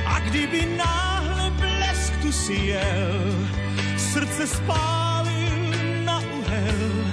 A 0.06 0.20
kdyby 0.20 0.76
náhle 0.76 1.50
blesk 1.50 2.12
tu 2.22 2.32
si 2.32 2.52
jel, 2.52 3.48
srdce 3.96 4.46
spálil 4.46 5.72
na 6.04 6.20
uhel, 6.20 7.04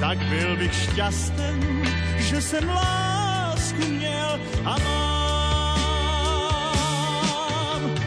tak 0.00 0.18
byl 0.18 0.56
bych 0.56 0.74
šťasten, 0.74 1.82
že 2.18 2.42
jsem 2.42 2.68
lásku 2.68 3.88
měl 3.88 4.40
a 4.64 4.76
mám. 4.84 5.48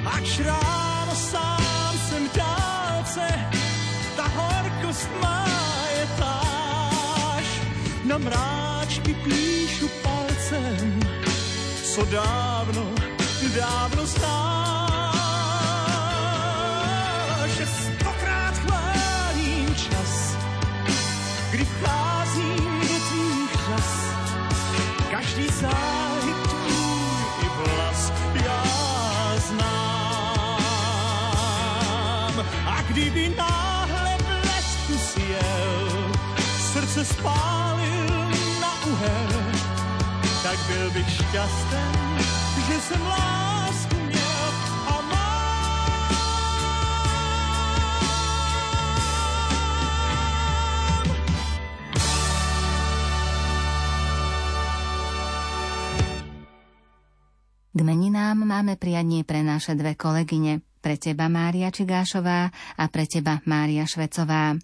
Ač 0.05 0.39
ráno 0.39 1.16
sám 1.16 1.93
jsem 2.09 2.30
v 2.30 2.38
dálce, 2.38 3.49
ta 4.16 4.24
horkost 4.28 5.09
má 5.22 5.41
na 8.12 8.18
mráčky 8.18 9.16
píšu 9.24 9.88
palcem, 10.03 10.99
co 11.95 12.05
dávno, 12.12 12.91
dávno 13.55 14.03
znáš. 14.05 15.12
Že 17.55 17.66
stokrát 17.66 18.57
chválím 18.57 19.76
čas, 19.76 20.36
kdy 21.51 21.66
vcházím 21.66 22.80
do 22.84 22.99
tvých 23.07 23.55
řas. 23.68 23.89
Každý 25.12 25.47
záhyb 25.47 26.36
tvůj 26.51 27.24
i 27.43 27.49
vlas 27.55 28.12
já 28.43 28.64
znám. 29.47 30.76
A 32.68 32.82
kdyby 32.88 33.32
náhle 33.38 34.18
blesku 34.28 34.97
sjel, 34.99 36.12
srdce 36.72 37.05
uhel, 37.24 37.71
tak 40.52 40.60
byl 40.68 40.91
bych 40.91 41.10
šťasten, 41.10 41.91
že 42.68 42.80
jsem 42.80 43.02
lásku 43.02 43.95
měl 43.95 44.47
a 44.88 45.02
mám. 45.02 46.12
K 57.74 57.80
meninám 57.82 58.43
máme 58.43 58.76
prianie 58.76 59.24
pre 59.24 59.47
naše 59.47 59.80
dve 59.80 59.95
kolegyne, 59.95 60.60
pre 60.84 60.99
teba 60.99 61.32
Mária 61.32 61.72
Čigášová 61.72 62.52
a 62.76 62.84
pre 62.91 63.08
teba 63.08 63.39
Mária 63.47 63.88
Švecová. 63.88 64.60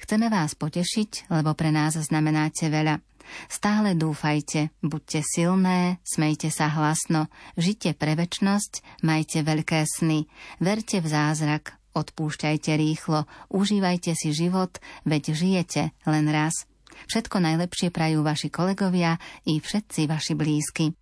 Chceme 0.00 0.32
vás 0.32 0.56
potešiť, 0.56 1.28
lebo 1.28 1.52
pre 1.52 1.68
nás 1.68 2.00
znamenáte 2.00 2.72
veľa. 2.72 3.04
Stále 3.46 3.94
dúfajte, 3.98 4.74
buďte 4.82 5.20
silné, 5.22 6.02
smejte 6.02 6.48
sa 6.50 6.70
hlasno, 6.72 7.30
žite 7.58 7.94
pre 7.94 8.14
väčnosť, 8.14 9.02
majte 9.02 9.42
veľké 9.42 9.86
sny, 9.86 10.26
verte 10.58 10.98
v 11.00 11.08
zázrak, 11.08 11.76
odpúšťajte 11.96 12.72
rýchlo, 12.76 13.24
užívajte 13.48 14.12
si 14.12 14.36
život, 14.36 14.76
veď 15.08 15.32
žijete 15.32 15.82
len 16.04 16.26
raz. 16.28 16.68
Všetko 17.08 17.40
najlepšie 17.40 17.88
prajú 17.92 18.24
vaši 18.24 18.48
kolegovia 18.48 19.20
i 19.44 19.60
všetci 19.60 20.08
vaši 20.08 20.32
blízky. 20.32 20.92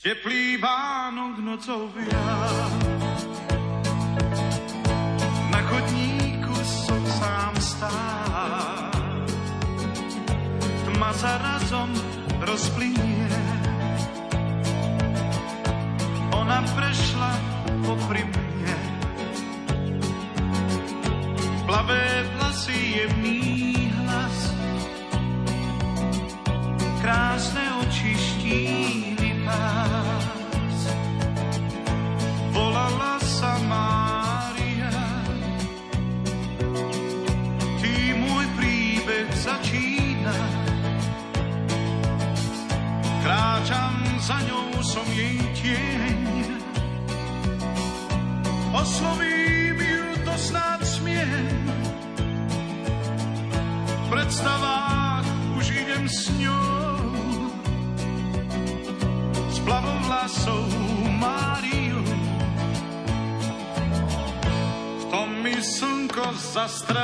Teplý 0.00 0.56
Vánok 0.56 1.44
nocou 1.44 1.92
Na 5.50 5.60
chodníku 5.68 6.56
som 6.64 7.02
sám 7.04 7.54
stál. 7.60 8.19
Tma 11.10 11.26
sa 11.26 11.42
razom 11.42 11.90
rozplynie. 12.38 13.26
Ona 16.38 16.62
prešla 16.70 17.34
popri 17.82 18.22
mne. 18.30 18.78
Plavé 21.66 22.30
vlasy, 22.38 22.78
jemný 22.94 23.90
hlas. 23.90 24.54
Krásne 27.02 27.64
oči 27.82 28.14
štíli 28.14 29.42
pás. 29.42 30.78
Volala 32.54 33.18
sa 33.18 33.58
Mária. 33.66 33.69
nuestra 66.70 66.99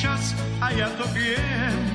čas 0.00 0.32
a 0.64 0.72
ja 0.72 0.88
to 0.96 1.04
viem. 1.12 1.89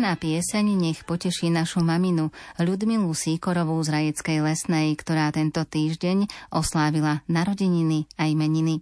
Pekná 0.00 0.16
pieseň 0.16 0.80
nech 0.80 1.04
poteší 1.04 1.52
našu 1.52 1.84
maminu 1.84 2.32
Ľudmilu 2.56 3.12
Síkorovú 3.12 3.76
z 3.84 3.92
Rajeckej 3.92 4.40
lesnej, 4.40 4.96
ktorá 4.96 5.28
tento 5.28 5.60
týždeň 5.60 6.24
oslávila 6.56 7.20
narodeniny 7.28 8.08
a 8.16 8.24
imeniny. 8.24 8.80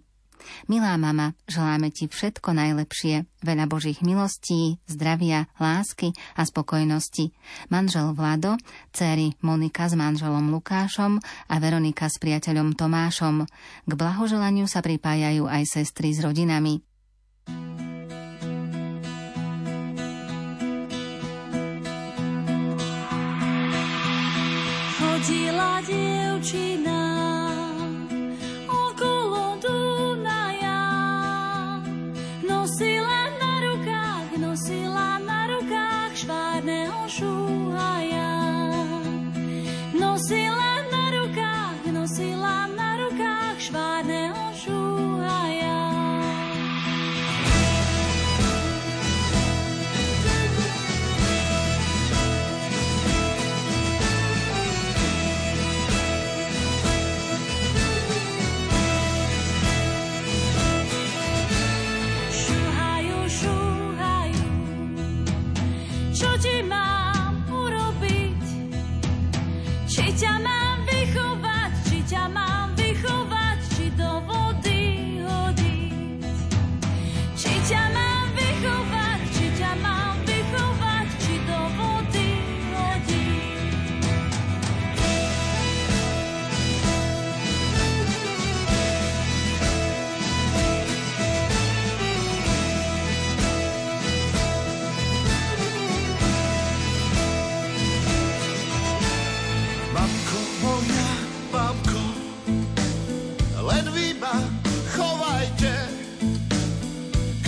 Milá 0.71 0.95
mama, 0.95 1.35
želáme 1.43 1.91
ti 1.91 2.07
všetko 2.07 2.55
najlepšie, 2.55 3.27
veľa 3.43 3.67
Božích 3.67 3.99
milostí, 3.99 4.79
zdravia, 4.87 5.51
lásky 5.59 6.15
a 6.39 6.47
spokojnosti. 6.47 7.35
Manžel 7.67 8.15
Vlado, 8.15 8.55
céry 8.95 9.35
Monika 9.43 9.91
s 9.91 9.99
manželom 9.99 10.55
Lukášom 10.55 11.19
a 11.51 11.55
Veronika 11.59 12.07
s 12.07 12.15
priateľom 12.15 12.79
Tomášom. 12.79 13.43
K 13.83 13.91
blahoželaniu 13.91 14.71
sa 14.71 14.79
pripájajú 14.79 15.51
aj 15.51 15.67
sestry 15.67 16.15
s 16.15 16.23
rodinami. 16.23 16.79
Chodila 25.19 25.83
dievčina 25.83 26.98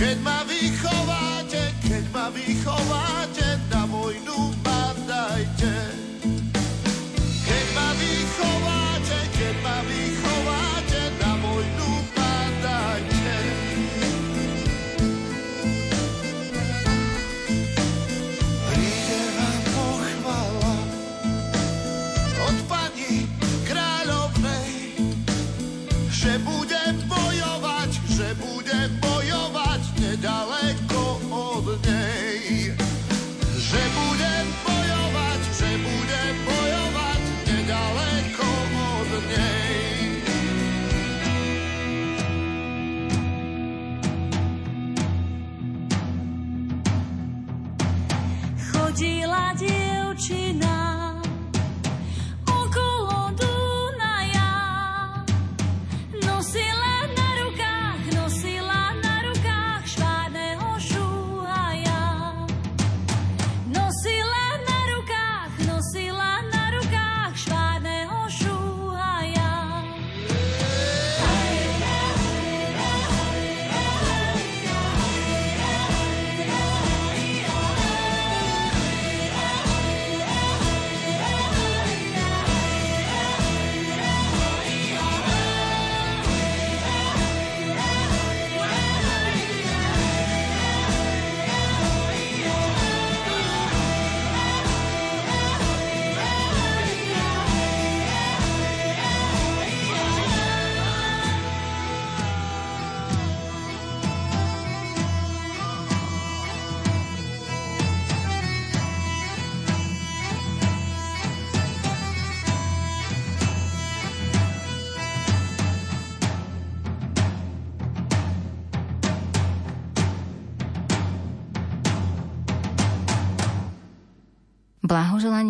Keď 0.02 0.18
ma 0.26 0.41
vychováte, 0.49 1.62
keď 1.86 2.04
ma 2.10 2.34
vychováte, 2.34 3.21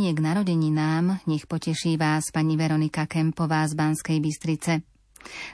Blahoželanie 0.01 0.17
k 0.17 0.29
narodeninám 0.33 1.05
nech 1.29 1.45
poteší 1.45 1.93
vás 1.93 2.33
pani 2.33 2.57
Veronika 2.57 3.05
Kempová 3.05 3.69
z 3.69 3.77
Banskej 3.77 4.17
Bystrice. 4.17 4.81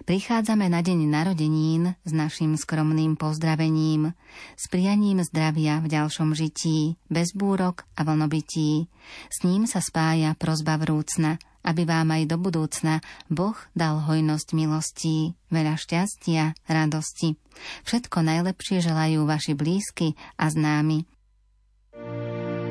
Prichádzame 0.07 0.71
na 0.71 0.79
deň 0.79 1.03
narodenín 1.03 1.99
s 2.07 2.11
našim 2.15 2.55
skromným 2.55 3.19
pozdravením, 3.19 4.15
s 4.55 4.71
prianím 4.71 5.19
zdravia 5.19 5.83
v 5.83 5.91
ďalšom 5.91 6.31
žití, 6.31 6.95
bez 7.11 7.35
búrok 7.35 7.83
a 7.99 8.07
vlnobytí. 8.07 8.87
S 9.27 9.43
ním 9.43 9.67
sa 9.67 9.83
spája 9.83 10.31
prozba 10.39 10.79
vrúcna, 10.79 11.43
aby 11.67 11.83
vám 11.83 12.15
aj 12.15 12.31
do 12.31 12.39
budúcna 12.39 13.03
Boh 13.27 13.59
dal 13.75 13.99
hojnosť 13.99 14.47
milostí, 14.55 15.35
veľa 15.51 15.75
šťastia, 15.75 16.55
radosti. 16.71 17.35
Všetko 17.83 18.23
najlepšie 18.23 18.79
želajú 18.79 19.27
vaši 19.27 19.59
blízky 19.59 20.15
a 20.39 20.47
známi. 20.47 21.03
Pomocnica, 21.91 22.66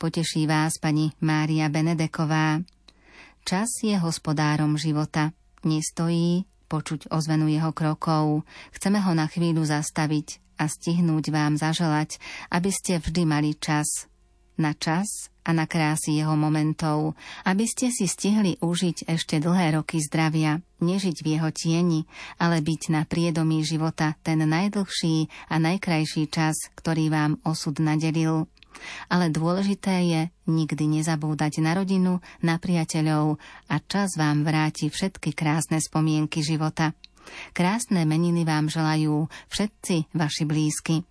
poteší 0.00 0.48
vás 0.48 0.80
pani 0.80 1.12
Mária 1.20 1.68
Benedeková. 1.68 2.64
Čas 3.44 3.68
je 3.84 3.92
hospodárom 4.00 4.80
života. 4.80 5.36
Nestojí 5.60 6.48
počuť 6.72 7.12
ozvenu 7.12 7.52
jeho 7.52 7.68
krokov. 7.76 8.48
Chceme 8.72 8.96
ho 9.04 9.12
na 9.12 9.28
chvíľu 9.28 9.60
zastaviť 9.68 10.40
a 10.56 10.72
stihnúť 10.72 11.28
vám 11.28 11.60
zaželať, 11.60 12.16
aby 12.48 12.72
ste 12.72 12.96
vždy 12.96 13.28
mali 13.28 13.52
čas. 13.60 14.08
Na 14.56 14.72
čas 14.72 15.28
a 15.44 15.52
na 15.52 15.68
krásy 15.68 16.16
jeho 16.16 16.32
momentov, 16.32 17.12
aby 17.44 17.68
ste 17.68 17.92
si 17.92 18.08
stihli 18.08 18.56
užiť 18.56 19.04
ešte 19.04 19.36
dlhé 19.36 19.76
roky 19.76 20.00
zdravia, 20.00 20.64
nežiť 20.80 21.16
v 21.20 21.26
jeho 21.36 21.48
tieni, 21.52 22.00
ale 22.40 22.64
byť 22.64 22.82
na 22.88 23.04
priedomí 23.04 23.60
života 23.68 24.16
ten 24.24 24.40
najdlhší 24.48 25.28
a 25.52 25.60
najkrajší 25.60 26.24
čas, 26.32 26.56
ktorý 26.72 27.12
vám 27.12 27.36
osud 27.44 27.76
nadelil. 27.84 28.48
Ale 29.10 29.28
dôležité 29.28 29.94
je 30.06 30.20
nikdy 30.46 31.00
nezabúdať 31.00 31.60
na 31.60 31.74
rodinu, 31.76 32.22
na 32.40 32.56
priateľov 32.56 33.36
a 33.68 33.76
čas 33.84 34.14
vám 34.16 34.46
vráti 34.46 34.88
všetky 34.88 35.34
krásne 35.34 35.82
spomienky 35.82 36.40
života. 36.40 36.94
Krásne 37.52 38.08
meniny 38.08 38.48
vám 38.48 38.72
želajú 38.72 39.28
všetci 39.52 40.14
vaši 40.16 40.44
blízky. 40.48 41.09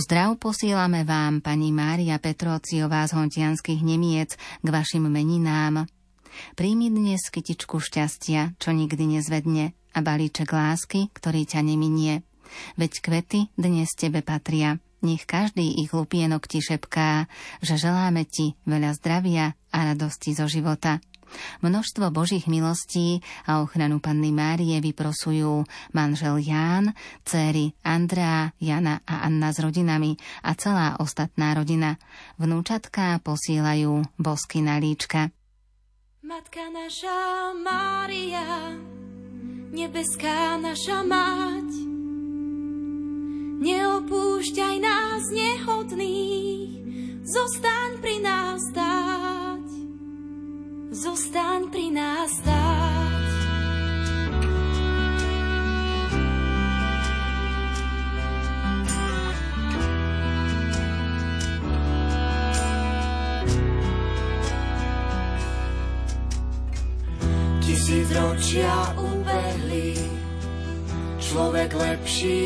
Pozdrav 0.00 0.40
posílame 0.40 1.04
vám, 1.04 1.44
pani 1.44 1.76
Mária 1.76 2.16
Petróciová 2.16 3.04
z 3.04 3.20
Hontianských 3.20 3.84
Nemiec, 3.84 4.32
k 4.40 4.68
vašim 4.72 5.04
meninám. 5.04 5.84
Príjmi 6.56 6.88
dnes 6.88 7.28
kytičku 7.28 7.76
šťastia, 7.76 8.56
čo 8.56 8.72
nikdy 8.72 9.20
nezvedne, 9.20 9.76
a 9.92 9.98
balíček 10.00 10.56
lásky, 10.56 11.12
ktorý 11.12 11.44
ťa 11.44 11.60
neminie. 11.60 12.24
Veď 12.80 12.96
kvety 13.04 13.52
dnes 13.60 13.92
tebe 13.92 14.24
patria. 14.24 14.80
Nech 15.04 15.28
každý 15.28 15.68
ich 15.84 15.92
lupienok 15.92 16.48
ti 16.48 16.64
šepká, 16.64 17.28
že 17.60 17.76
želáme 17.76 18.24
ti 18.24 18.56
veľa 18.64 18.96
zdravia 18.96 19.52
a 19.68 19.78
radosti 19.84 20.32
zo 20.32 20.48
života. 20.48 21.04
Množstvo 21.62 22.10
Božích 22.10 22.46
milostí 22.50 23.20
a 23.46 23.60
ochranu 23.62 23.98
Panny 24.02 24.30
Márie 24.30 24.78
vyprosujú 24.82 25.64
manžel 25.94 26.40
Ján, 26.40 26.96
céry 27.22 27.72
Andrea, 27.84 28.52
Jana 28.60 29.04
a 29.04 29.26
Anna 29.26 29.52
s 29.52 29.58
rodinami 29.58 30.16
a 30.44 30.54
celá 30.56 30.96
ostatná 30.98 31.54
rodina. 31.54 32.00
Vnúčatká 32.40 33.20
posílajú 33.20 34.04
bosky 34.16 34.64
na 34.64 34.80
líčka. 34.80 35.30
Matka 36.20 36.68
naša 36.70 37.50
Mária, 37.58 38.76
nebeská 39.72 40.60
naša 40.60 41.02
mať, 41.02 41.90
Neopúšťaj 43.60 44.76
nás 44.80 45.20
nehodných, 45.36 46.80
zostaň 47.28 47.90
pri 48.00 48.16
nás 48.24 48.56
stáť. 48.72 49.19
Zostaň 51.00 51.72
pri 51.72 51.96
nás 51.96 52.28
stáť. 52.28 53.32
Tisíc 67.64 68.12
ročia 68.12 68.92
ubehli, 69.00 69.96
človek 71.16 71.80
lepší 71.80 72.44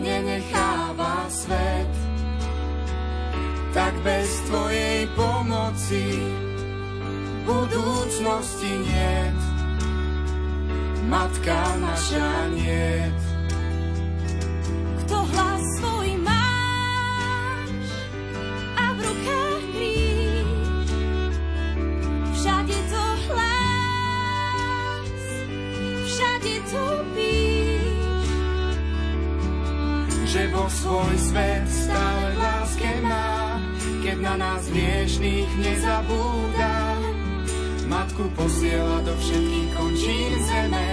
nenecháva 0.00 1.28
svet. 1.28 1.92
Tak 3.76 3.92
bez 4.00 4.32
tvojej 4.48 5.04
pomoci 5.12 6.40
budúcnosti 7.52 8.72
niet. 8.80 9.40
Matka 11.08 11.76
naša 11.76 12.48
niet. 12.56 13.20
Kto 15.04 15.16
hlas 15.28 15.62
svoj 15.76 16.10
máš 16.24 17.88
a 18.80 18.84
v 18.96 18.98
rukách 19.04 19.64
kríž, 19.76 20.88
všade 22.32 22.78
to 22.88 23.04
hlas, 23.28 25.12
všade 26.08 26.54
to 26.72 26.84
píš. 27.12 27.52
že 30.32 30.48
Boh 30.48 30.72
svoj 30.72 31.12
svet 31.20 31.68
stále 31.68 32.32
v 32.32 32.38
láske 32.40 32.92
má, 33.04 33.60
keď 34.00 34.16
na 34.16 34.34
nás 34.40 34.64
hriešných 34.72 35.50
nezabúda. 35.60 36.91
Matku 38.12 38.28
posiela 38.36 39.00
do 39.08 39.16
všetkých 39.16 39.72
končín 39.72 40.36
zeme, 40.44 40.84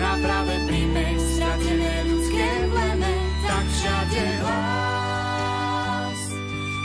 na 0.00 0.16
práve 0.24 0.56
príjme 0.64 1.20
stratené 1.20 2.00
ľudské 2.08 2.48
pleme, 2.72 3.12
tak 3.44 3.60
všade 3.76 4.40
hlas, 4.40 6.16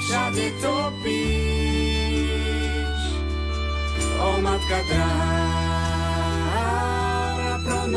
všade 0.04 0.60
topíš. 0.60 1.40
O 4.20 4.44
matka 4.44 4.80
drára 4.92 6.04
pro 7.64 7.88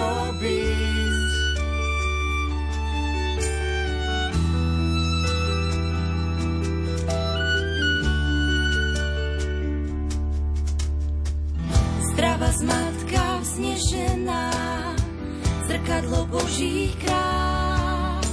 zrkadlo 15.90 16.22
Božích 16.30 16.94
krás. 17.02 18.30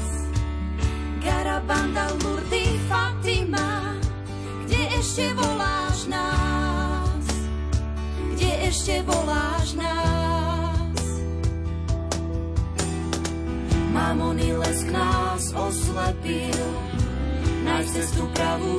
Garabanda, 1.26 2.06
Lurdy, 2.22 2.78
Fatima, 2.86 3.98
kde 4.70 4.82
ešte 5.02 5.34
voláš 5.34 6.06
nás? 6.06 7.26
Kde 8.38 8.52
ešte 8.70 9.02
voláš 9.10 9.74
nás? 9.74 11.02
Mamony 13.90 14.54
lesk 14.54 14.94
nás 14.94 15.50
oslepil, 15.58 16.62
nájsť 17.66 17.90
cestu 17.90 18.30
pravú, 18.38 18.78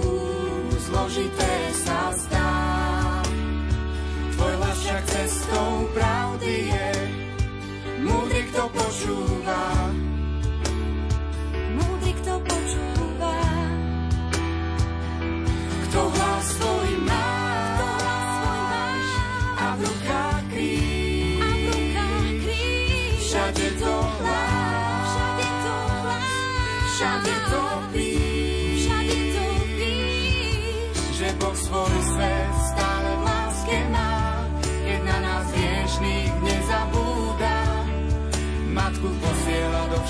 zložité 0.86 1.54
sa 1.82 2.14
zdá. 2.14 2.54
Tvoj 4.38 4.54
však 4.54 5.02
cestou 5.10 5.90
pravdy 5.98 6.70
je, 6.70 6.97
múdry 8.08 8.42
kto 8.48 8.64
počúva. 8.72 10.07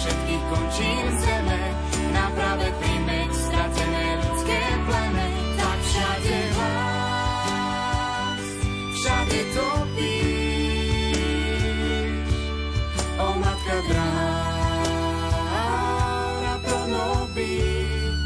Všetkých 0.09 0.45
končín 0.49 1.05
zeme, 1.21 1.77
na 2.17 2.33
práve 2.33 2.73
príjmeť 2.81 3.29
stratené 3.29 4.17
ľudské 4.25 4.57
pleme. 4.89 5.27
Tak 5.61 5.79
všade 5.85 6.49
hlas, 6.57 8.41
všade 8.97 9.41
to 9.53 9.69
píš, 9.93 11.29
o 13.21 13.37
matka 13.37 13.85
drára 13.85 14.15
pro 16.65 16.89
nobis. 16.89 18.17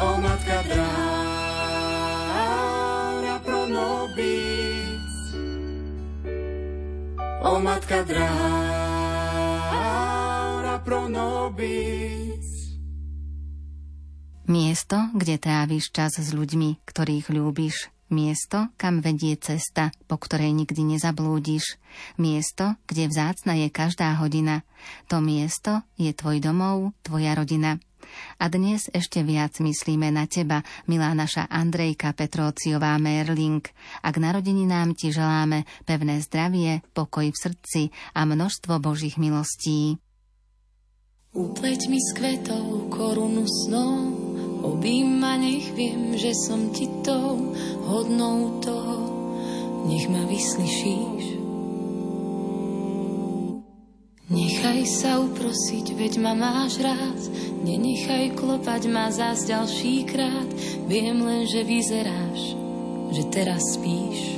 O 0.00 0.16
matka 0.16 0.64
drára. 0.64 1.12
O 7.42 7.58
matka 7.58 8.06
drára 8.06 8.81
pro 10.92 11.08
nobis. 11.08 12.76
Miesto, 14.44 15.08
kde 15.16 15.40
tráviš 15.40 15.88
čas 15.88 16.20
s 16.20 16.36
ľuďmi, 16.36 16.84
ktorých 16.84 17.32
ľúbiš. 17.32 17.88
Miesto, 18.12 18.68
kam 18.76 19.00
vedie 19.00 19.40
cesta, 19.40 19.88
po 20.04 20.20
ktorej 20.20 20.52
nikdy 20.52 20.84
nezablúdiš. 20.84 21.80
Miesto, 22.20 22.76
kde 22.84 23.08
vzácna 23.08 23.56
je 23.56 23.72
každá 23.72 24.12
hodina. 24.20 24.68
To 25.08 25.24
miesto 25.24 25.80
je 25.96 26.12
tvoj 26.12 26.44
domov, 26.44 26.92
tvoja 27.00 27.32
rodina. 27.40 27.80
A 28.36 28.52
dnes 28.52 28.92
ešte 28.92 29.24
viac 29.24 29.56
myslíme 29.64 30.12
na 30.12 30.28
teba, 30.28 30.60
milá 30.84 31.16
naša 31.16 31.48
Andrejka 31.48 32.12
Petróciová 32.12 33.00
Merling. 33.00 33.64
A 34.04 34.12
k 34.12 34.20
narodeninám 34.20 34.92
ti 34.92 35.08
želáme 35.08 35.64
pevné 35.88 36.20
zdravie, 36.20 36.84
pokoj 36.92 37.32
v 37.32 37.40
srdci 37.48 37.82
a 38.12 38.28
množstvo 38.28 38.76
Božích 38.76 39.16
milostí. 39.16 39.96
Upleť 41.32 41.88
mi 41.88 41.96
s 41.96 42.12
kvetou 42.12 42.92
korunu 42.92 43.48
snou, 43.48 44.12
obím 44.68 45.16
ma, 45.16 45.40
nech 45.40 45.72
viem, 45.72 46.12
že 46.12 46.36
som 46.36 46.68
ti 46.76 46.84
tou 47.00 47.56
hodnou 47.88 48.60
toho, 48.60 49.00
nech 49.88 50.12
ma 50.12 50.28
vyslyšíš. 50.28 51.24
Nechaj 54.28 54.80
sa 54.84 55.24
uprosiť, 55.24 55.96
veď 55.96 56.20
ma 56.20 56.36
máš 56.36 56.76
rád, 56.84 57.20
nenechaj 57.64 58.36
klopať 58.36 58.92
ma 58.92 59.08
zás 59.08 59.48
ďalší 59.48 60.04
krát, 60.04 60.52
viem 60.84 61.16
len, 61.16 61.48
že 61.48 61.64
vyzeráš, 61.64 62.40
že 63.08 63.24
teraz 63.32 63.80
spíš. 63.80 64.36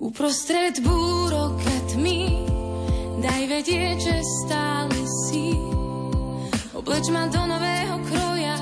Uprostred 0.00 0.80
búrok 0.80 1.60
a 1.60 1.76
tmy, 1.92 2.56
daj 3.18 3.42
vedieť, 3.50 3.98
že 3.98 4.16
stále 4.42 4.98
si. 5.26 5.58
Obleč 6.74 7.10
ma 7.10 7.26
do 7.26 7.42
nového 7.42 7.96
kroja, 8.06 8.58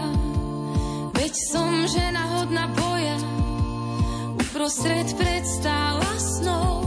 veď 1.12 1.32
som 1.52 1.72
žena 1.84 2.22
hodná 2.36 2.64
boja. 2.72 3.18
Uprostred 4.40 5.08
predstáv 5.20 6.00
a 6.00 6.14
snov, 6.16 6.80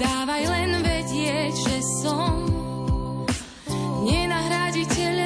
dávaj 0.00 0.42
len 0.48 0.70
vedieť, 0.80 1.54
že 1.54 1.78
som 2.00 2.48
nenahraditeľná. 4.06 5.25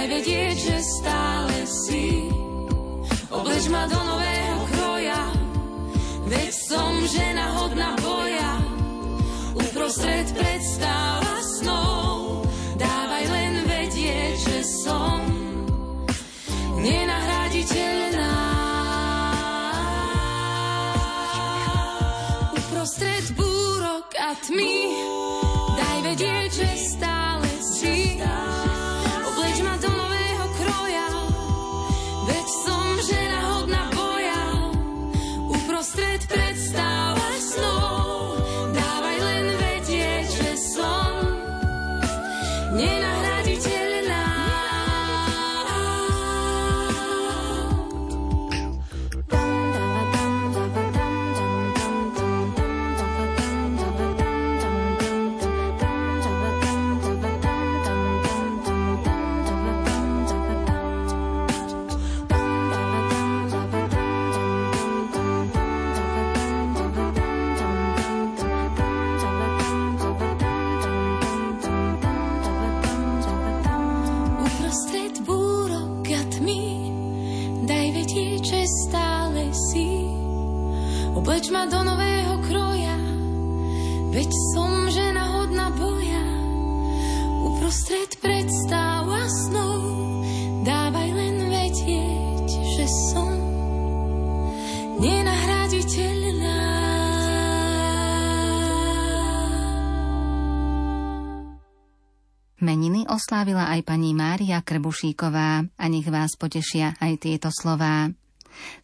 daj 0.00 0.16
vedieť, 0.16 0.56
že 0.56 0.76
stále 0.80 1.56
si. 1.68 2.24
Obleč 3.28 3.68
ma 3.68 3.84
do 3.84 4.00
nového 4.00 4.60
kroja, 4.72 5.22
veď 6.24 6.52
som 6.56 6.92
žena 7.04 7.46
hodná 7.60 7.92
boja. 8.00 8.52
Uprostred 9.60 10.32
predstav 10.32 11.20
a 11.20 11.36
Mária 104.70 104.86
Krbušíková 104.86 105.66
a 105.66 105.84
nech 105.90 106.06
vás 106.06 106.38
potešia 106.38 106.94
aj 107.02 107.26
tieto 107.26 107.50
slová. 107.50 108.06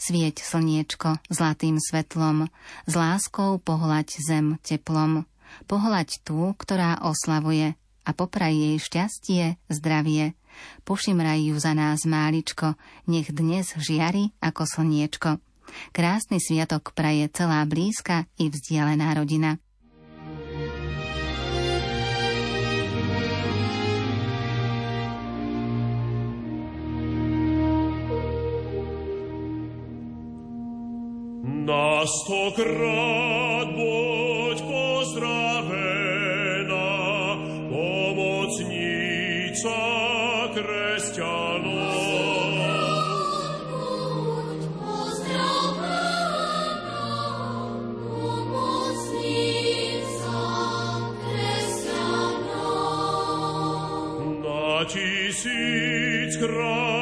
Svieť 0.03 0.43
slniečko 0.43 1.23
zlatým 1.31 1.79
svetlom, 1.79 2.51
s 2.91 2.93
láskou 2.99 3.63
pohľaď 3.63 4.09
zem 4.19 4.59
teplom. 4.67 5.31
Pohľaď 5.71 6.27
tú, 6.27 6.59
ktorá 6.59 7.07
oslavuje 7.07 7.79
a 8.03 8.11
popraj 8.19 8.51
jej 8.51 8.77
šťastie, 8.83 9.43
zdravie. 9.71 10.35
Pošimraj 10.83 11.55
ju 11.55 11.57
za 11.63 11.71
nás 11.71 12.03
máličko, 12.03 12.75
nech 13.07 13.31
dnes 13.31 13.71
žiari 13.79 14.35
ako 14.43 14.67
slniečko. 14.67 15.39
Krásny 15.95 16.43
sviatok 16.43 16.99
praje 16.99 17.31
celá 17.31 17.63
blízka 17.63 18.27
i 18.43 18.51
vzdialená 18.51 19.15
rodina. 19.15 19.63
Na 31.67 32.07
stokrát 32.07 33.67
buď 33.75 34.57
pozdravená, 34.71 35.75
pomocnica 37.67 38.95
kresťanov. 40.55 42.07
Tisíc 54.87 56.39
krát 56.39 56.96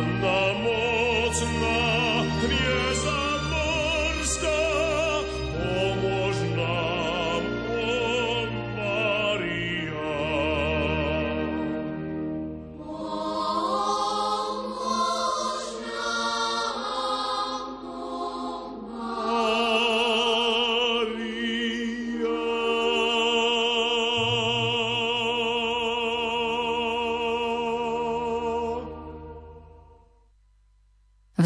Panna 0.00 0.49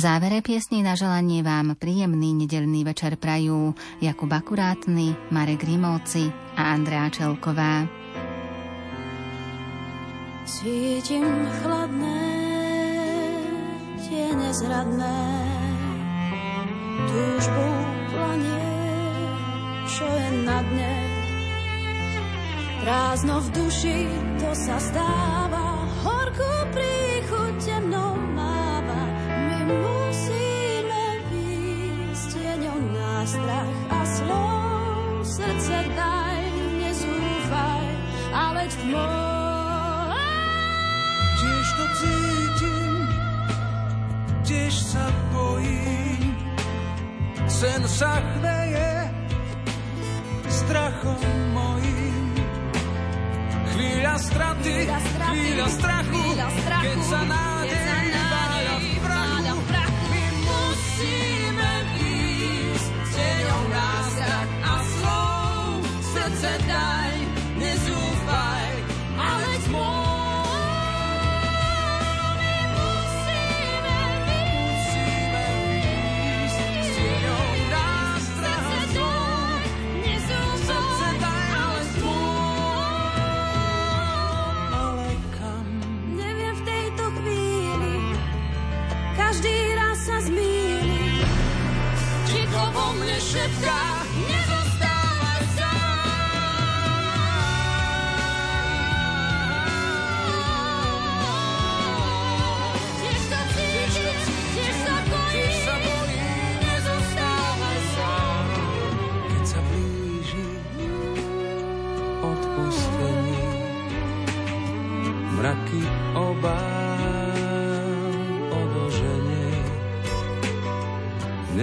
závere 0.05 0.45
piesní 0.45 0.85
na 0.85 0.93
želanie 0.93 1.41
vám 1.41 1.81
príjemný 1.81 2.37
nedelný 2.37 2.85
večer 2.85 3.17
prajú 3.17 3.73
Jakub 4.05 4.29
Akurátny, 4.29 5.17
Marek 5.33 5.65
Rimovci 5.65 6.29
a 6.61 6.77
Andrea 6.77 7.09
Čelková. 7.09 7.89
Cítim 10.45 11.25
chladné, 11.65 12.21
tie 14.05 14.29
nezradné, 14.29 15.21
túžbou 17.09 17.77
planie, 18.13 18.69
čo 19.89 20.05
je 20.05 20.29
na 20.45 20.59
dne. 20.69 20.97
Prázdno 22.85 23.41
v 23.41 23.49
duši, 23.57 23.99
to 24.37 24.53
sa 24.53 24.77
stáva, 24.77 25.64
Sen 47.65 47.81
sa 47.89 48.21
chveje 48.21 48.93
strachom 50.53 51.25
mojím. 51.57 52.37
Chvíľa 53.73 54.15
straty, 54.21 54.77
chvíľa 55.33 55.69
strachu, 55.73 56.25
keď 56.61 56.99
sa 57.09 57.21
nádej 57.25 57.54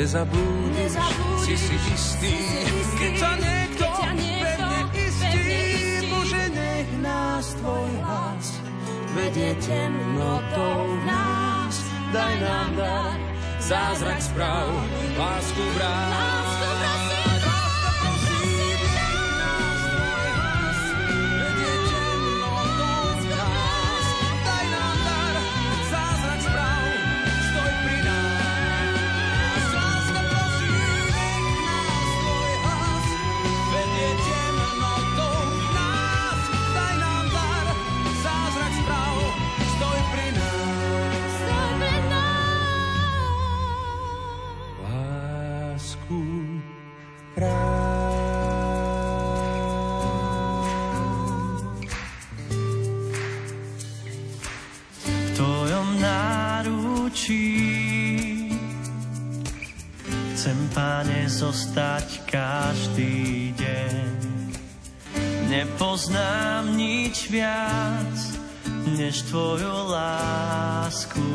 Nezabúdiš, 0.02 0.98
si 1.46 1.54
si 1.54 1.78
istý, 1.94 2.34
keď 2.98 3.12
ťa 3.22 3.32
niekto 3.38 3.86
pevne 3.86 4.82
istí, 4.98 6.10
Bože, 6.10 6.44
nech 6.58 6.90
nás 7.06 7.46
tvoj 7.62 7.90
hlas 8.02 8.48
vedie 9.14 9.54
temnotou 9.62 10.98
nás. 11.06 11.76
Daj 12.10 12.34
nám 12.42 12.70
dar, 12.82 13.18
zázrak 13.62 14.22
správ, 14.26 14.74
lásku 15.22 15.64
vrát. 15.78 17.11
páne, 60.72 61.28
zostať 61.28 62.28
každý 62.28 63.52
deň. 63.56 64.16
Nepoznám 65.52 66.80
nič 66.80 67.28
viac, 67.28 68.16
než 68.96 69.28
tvoju 69.28 69.92
lásku 69.92 71.28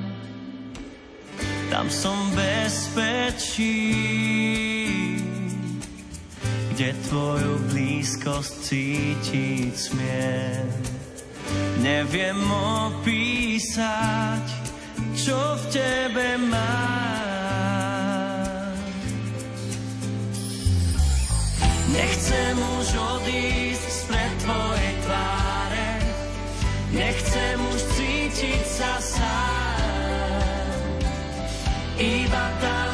Tam 1.71 1.87
som 1.89 2.15
bezpečí, 2.35 3.79
kde 6.75 6.89
tvoju 7.09 7.53
blízkosť 7.71 8.53
cítiť 8.61 9.73
smiem. 9.73 10.67
Neviem 11.81 12.39
opísať, 12.87 14.62
čo 15.23 15.39
v 15.39 15.63
tebe 15.71 16.35
mám. 16.51 16.83
Nechcem 21.95 22.57
už 22.59 22.87
odísť 22.91 23.87
spred 23.87 24.33
tvojej 24.43 24.93
tváre, 25.07 25.91
nechcem 26.91 27.55
už 27.71 27.79
cítiť 27.95 28.63
sa 28.67 28.99
sám. 28.99 30.67
Iba 31.95 32.45
tam 32.59 32.92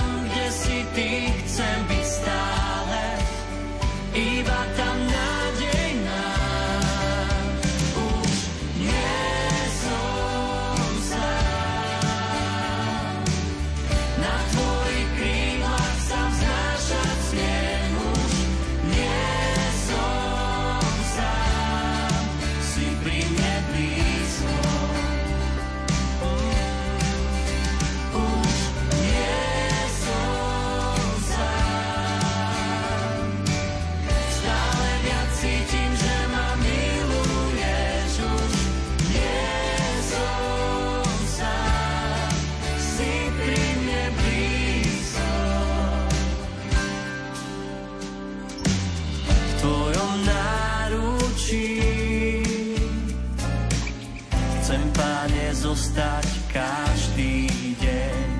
stať 55.99 56.31
každý 56.55 57.51
deň. 57.75 58.31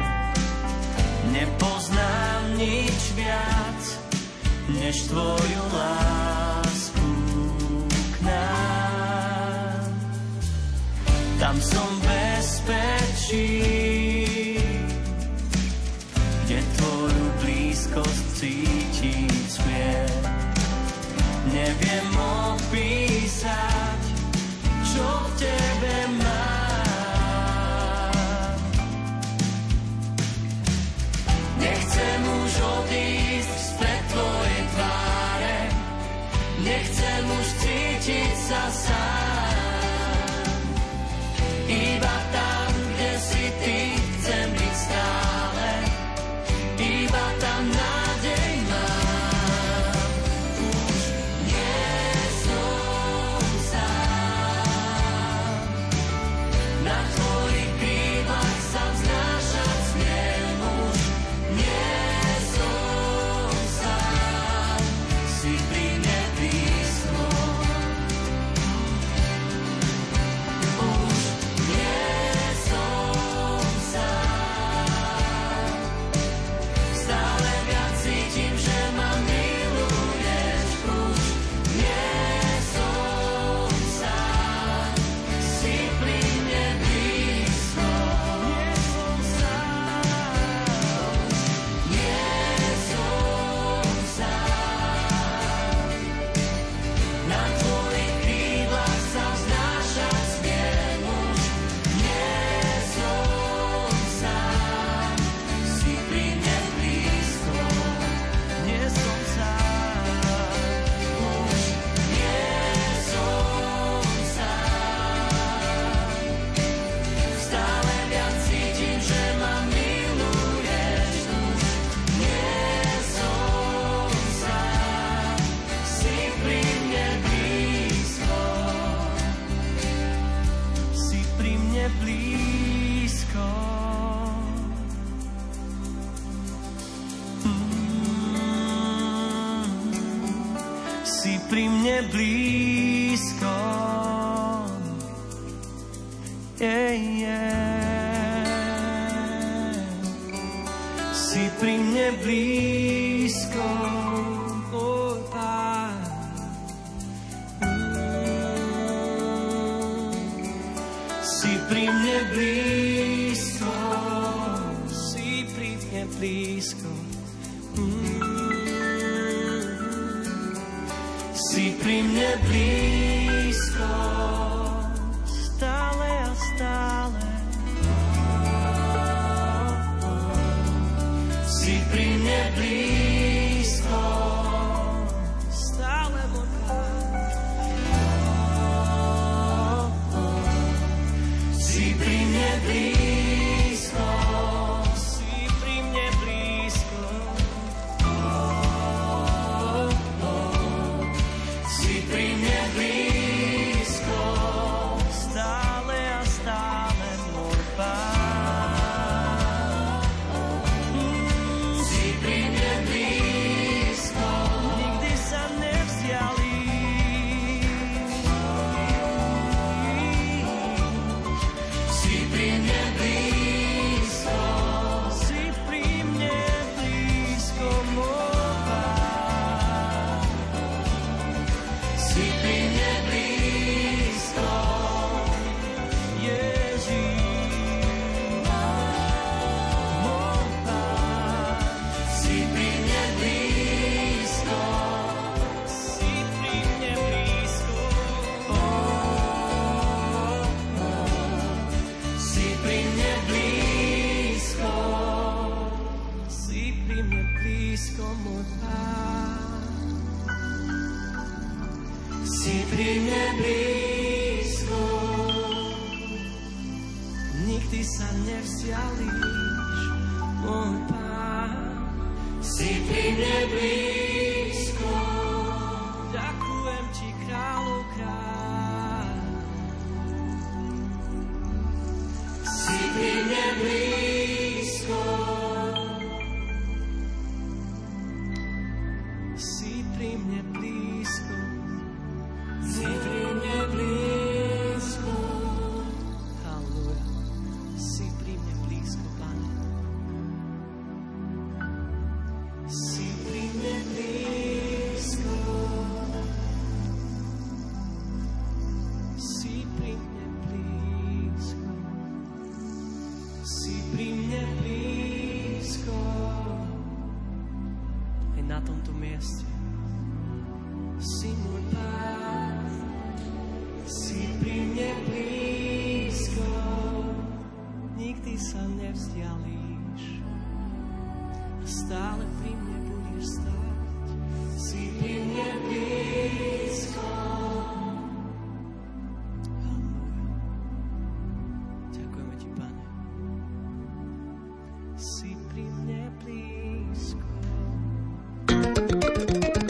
Nepoznám 1.36 2.56
nič 2.56 3.12
viac, 3.20 3.84
než 4.80 5.12
tvoju 5.12 5.64
lásku. 5.76 6.09